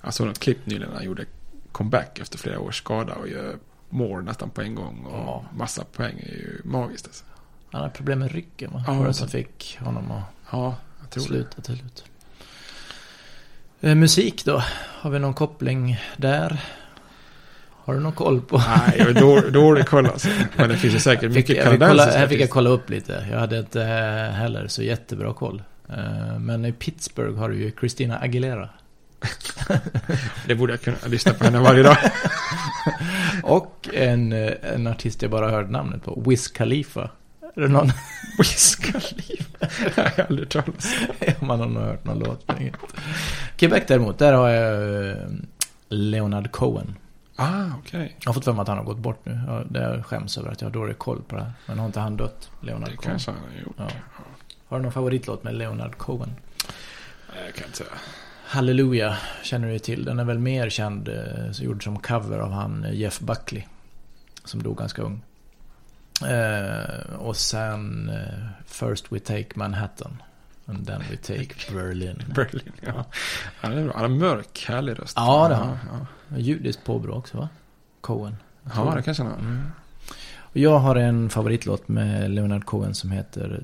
[0.03, 1.25] Jag såg något klipp nyligen när han gjorde
[1.73, 3.57] comeback efter flera års skada och gör
[3.91, 5.45] mål nästan på en gång och Ja.
[5.57, 6.19] massa poäng.
[6.19, 7.25] är ju magiskt alltså.
[7.73, 8.85] Han har problem med ryggen va?
[8.87, 12.05] Ja, Var det som fick honom att Ja, jag tror sluta till slut.
[13.85, 14.63] Eh, musik då?
[15.01, 16.61] Har vi någon koppling där?
[17.71, 18.59] Har du någon koll på?
[18.59, 20.29] Nej, jag är dålig, dålig koll alltså.
[20.57, 23.27] Men det finns ju säkert Fick, mycket kanadensiska här fick jag kolla upp lite.
[23.31, 25.63] Jag hade inte eh, heller så jättebra koll.
[25.89, 28.69] Eh, Men i Pittsburgh har du ju Christina Aguilera.
[30.47, 31.97] Det borde jag kunna lyssna på henne varje dag.
[33.43, 36.23] Och en, en artist jag bara hört namnet på.
[36.27, 37.11] Wiz Khalifa.
[37.57, 37.93] Är det någon?
[38.39, 39.69] Wiz Khalifa.
[39.97, 40.95] jag har aldrig talas
[41.41, 41.47] om.
[41.47, 42.51] man har nog hört någon låt.
[43.63, 45.17] Quebec däremot, där har jag eh,
[45.89, 46.97] Leonard Cohen.
[47.37, 48.01] Ah, okej.
[48.01, 48.11] Okay.
[48.21, 49.41] Jag har fått för mig att han har gått bort nu.
[49.47, 51.53] Jag, det skäms över att jag har dålig koll på det här.
[51.67, 53.11] Men har inte han dött, Leonard det Cohen?
[53.11, 53.75] kanske han har gjort.
[53.79, 53.89] Ja.
[54.69, 56.31] Har du någon favoritlåt med Leonard Cohen?
[57.35, 57.91] Nej, jag kan inte säga.
[58.45, 60.05] Halleluja känner du till.
[60.05, 63.63] Den är väl mer känd, eh, så gjord som cover av han eh, Jeff Buckley.
[64.45, 65.23] Som dog ganska ung.
[66.31, 70.23] Eh, och sen eh, First We Take Manhattan.
[70.67, 72.23] And then we take Berlin.
[72.35, 73.05] Berlin, ja.
[73.61, 75.17] Han är, han är mörk, härlig röst.
[75.17, 75.79] Ja, det har han.
[76.31, 76.39] Ja.
[76.39, 77.49] Judiskt påbrå också, va?
[78.01, 78.37] Cohen.
[78.75, 79.39] Ja, det kanske han har.
[79.39, 79.63] Mm.
[80.39, 83.63] Och jag har en favoritlåt med Leonard Cohen som heter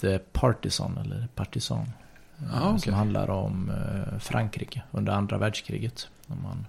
[0.00, 1.92] The Partisan, eller Partisan.
[2.52, 2.78] Ah, okay.
[2.78, 6.08] Som handlar om eh, Frankrike under andra världskriget.
[6.26, 6.66] När man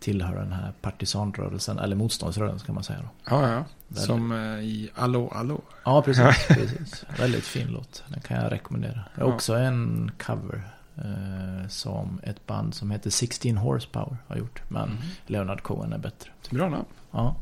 [0.00, 3.08] tillhör den här partisanrörelsen, eller motståndsrörelsen kan man säga då.
[3.36, 3.64] Ja, ja.
[4.00, 5.60] Som eh, i Allo, Allo.
[5.84, 6.46] Ja, precis.
[6.48, 7.04] precis.
[7.18, 8.04] Väldigt fin låt.
[8.08, 9.04] Den kan jag rekommendera.
[9.14, 10.62] Det är också en cover.
[10.96, 14.62] Eh, som ett band som heter 16 Horsepower har gjort.
[14.68, 15.02] Men mm.
[15.26, 16.30] Leonard Cohen är bättre.
[16.50, 16.84] Bra namn.
[17.10, 17.36] Ja.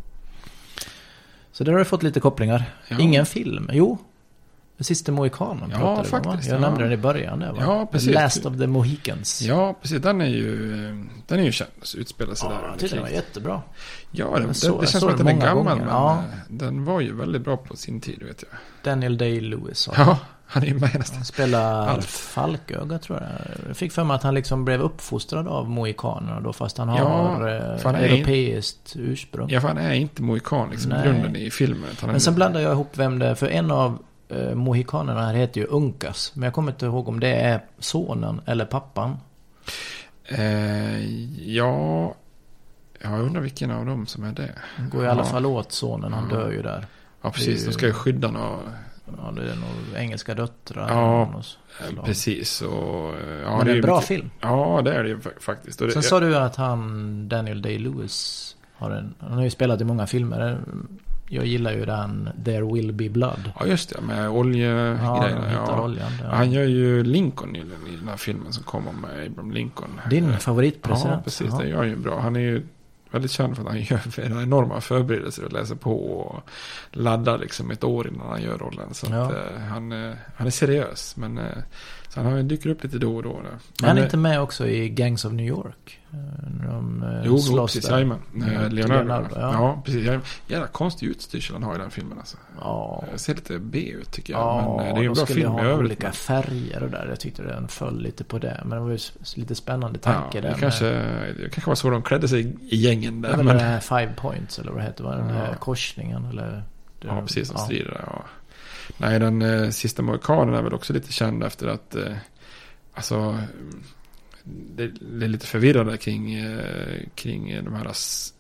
[1.53, 2.75] Så där har du fått lite kopplingar.
[2.89, 2.99] Ja.
[2.99, 3.71] Ingen film.
[3.73, 3.99] Jo,
[4.81, 6.61] sista mohikanen ja, pratade faktiskt, Jag ja.
[6.61, 7.59] nämnde den i början där va?
[7.61, 8.09] Ja, precis.
[8.09, 9.43] The Last of the Mohicans.
[9.43, 10.03] Ja, precis.
[10.03, 10.57] Den är ju,
[11.27, 11.71] den är ju känd.
[11.97, 12.69] Utspelar sig ja, där.
[12.69, 13.63] Jag tyckte den var jättebra.
[14.11, 15.79] Ja, det, det, så, det känns som att den är gammal.
[15.79, 16.23] Men ja.
[16.49, 18.59] den var ju väldigt bra på sin tid, vet jag.
[18.93, 19.91] Daniel Day-Lewis.
[19.97, 21.17] Ja, han är ju med nästan.
[21.17, 22.07] Han spelar Alf.
[22.07, 23.31] Falköga tror jag.
[23.69, 26.53] Jag fick för mig att han liksom blev uppfostrad av mohikanerna då.
[26.53, 29.03] Fast han har ja, han europeiskt in...
[29.03, 29.49] ursprung.
[29.51, 30.91] Ja, för han är inte mohikan liksom.
[30.91, 31.07] Nej.
[31.07, 31.91] Grunden i filmen.
[32.07, 33.35] Men sen blandar jag ihop vem det är.
[33.35, 33.99] För en av
[34.29, 36.33] eh, mohikanerna här heter ju Unkas.
[36.35, 39.17] Men jag kommer inte ihåg om det är sonen eller pappan.
[40.25, 41.05] Eh,
[41.55, 42.15] ja,
[43.01, 44.53] jag undrar vilken av dem som är det.
[44.77, 45.11] Han går i ja.
[45.11, 46.87] alla fall åt sonen, han dör ju där.
[47.23, 47.63] Ja, precis.
[47.63, 47.67] Ju...
[47.67, 48.59] De ska ju skydda några...
[49.19, 50.89] Ja, det är nog engelska döttrar.
[50.89, 51.43] Ja,
[52.05, 52.63] precis.
[52.63, 53.15] Och,
[53.45, 54.09] ja, Men det är en bra mycket...
[54.09, 54.31] film.
[54.41, 55.79] Ja, det är det ju faktiskt.
[55.79, 55.91] Det...
[55.91, 59.15] Sen sa du att han, Daniel Day-Lewis, har en...
[59.19, 60.59] Han har ju spelat i många filmer.
[61.29, 63.53] Jag gillar ju den There Will Be Blood.
[63.61, 64.01] Ja, just det.
[64.01, 65.53] Med oljegrejerna.
[65.53, 65.83] Ja, ja.
[65.83, 66.29] Oljan, ja.
[66.29, 67.65] Han gör ju Lincoln i
[67.99, 70.01] den här filmen som kommer med Abraham Lincoln.
[70.11, 71.15] Din favoritpresident.
[71.17, 71.47] Ja, precis.
[71.51, 71.59] Ja.
[71.59, 72.21] Det gör han ju bra.
[72.21, 72.63] Han är ju
[73.11, 76.49] väldigt känd för att han gör enorma förberedelser och läser på och
[76.91, 78.95] laddar liksom ett år innan han gör rollen.
[78.95, 79.23] Så ja.
[79.23, 81.17] att, uh, han, uh, han är seriös.
[81.17, 81.45] Men uh,
[82.15, 83.41] så han dyker upp lite då och då.
[83.43, 83.87] Där.
[83.87, 86.01] Han är inte med också i Gangs of New York?
[86.67, 87.91] De jo, jo, precis.
[87.91, 88.19] Jajamän.
[88.35, 88.75] Leonardo.
[88.75, 89.53] Leonardo ja.
[89.53, 90.11] ja, precis.
[90.47, 92.37] Jävla konstig utstyrsel han har i den filmen alltså.
[92.61, 93.05] Ja.
[93.13, 94.41] Det ser lite B ut tycker jag.
[94.41, 95.79] Ja, men det är en bra film i övrigt.
[95.79, 97.07] olika färger och där.
[97.09, 98.61] Jag tyckte den föll lite på det.
[98.65, 98.99] Men det var ju
[99.37, 100.55] lite spännande tanke ja, där.
[100.55, 100.91] Det kanske,
[101.43, 103.37] det kanske var så de klädde sig i gängen där.
[103.37, 103.57] Var men...
[103.57, 105.05] den här Five Points eller vad det heter.
[105.05, 106.63] Den här korsningen eller.
[107.01, 107.51] Ja, precis.
[107.51, 108.05] De strider där.
[108.07, 108.25] Ja.
[108.97, 112.17] Nej, den eh, sista mohikanen är väl också lite känd efter att eh,
[112.95, 113.39] alltså
[114.45, 117.91] det, det, är lite förvirrande kring, eh, kring de här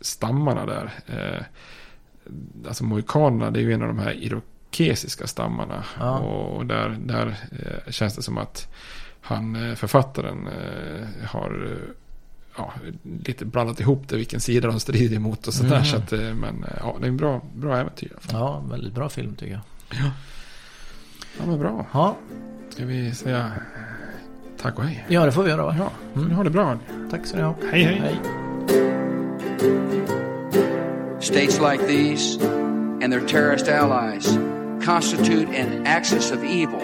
[0.00, 0.92] stammarna där.
[1.06, 1.44] Eh,
[2.66, 5.84] alltså mohikanerna, det är ju en av de här irokesiska stammarna.
[5.98, 6.18] Ja.
[6.18, 8.74] Och där, där eh, känns det som att
[9.20, 11.78] han, eh, författaren, eh, har
[12.56, 12.72] ja,
[13.24, 15.76] lite blandat ihop det, vilken sida de strider emot och sådär.
[15.76, 15.84] Mm.
[15.84, 18.12] Så att, men ja, det är en bra, bra äventyr.
[18.32, 19.62] Ja, väldigt bra film tycker jag.
[19.90, 20.10] Ja,
[21.38, 21.86] ja men bra.
[21.92, 22.16] Ja.
[22.70, 23.52] Ska vi säga
[24.62, 25.04] tack och hej?
[25.08, 25.76] Ja, det får vi göra va?
[25.78, 25.90] Ja,
[26.20, 26.30] mm.
[26.30, 26.78] ha det bra.
[27.10, 27.54] Tack så du ha.
[27.72, 27.98] Hej, hej.
[27.98, 28.16] hej.
[31.20, 32.38] States like these
[33.02, 34.38] and their terrorist allies
[34.84, 36.83] constitute an axis of evil.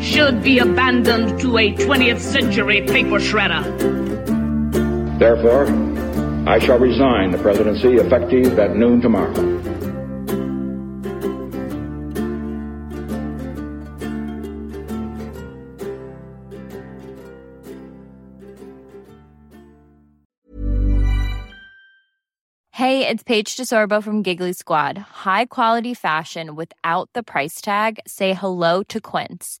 [0.00, 3.62] should be abandoned to a 20th century paper shredder.
[5.18, 5.66] Therefore,
[6.48, 9.34] I shall resign the presidency effective at noon tomorrow.
[22.72, 24.98] Hey, it's Paige DeSorbo from Giggly Squad.
[24.98, 27.98] High quality fashion without the price tag.
[28.06, 29.60] Say hello to Quince.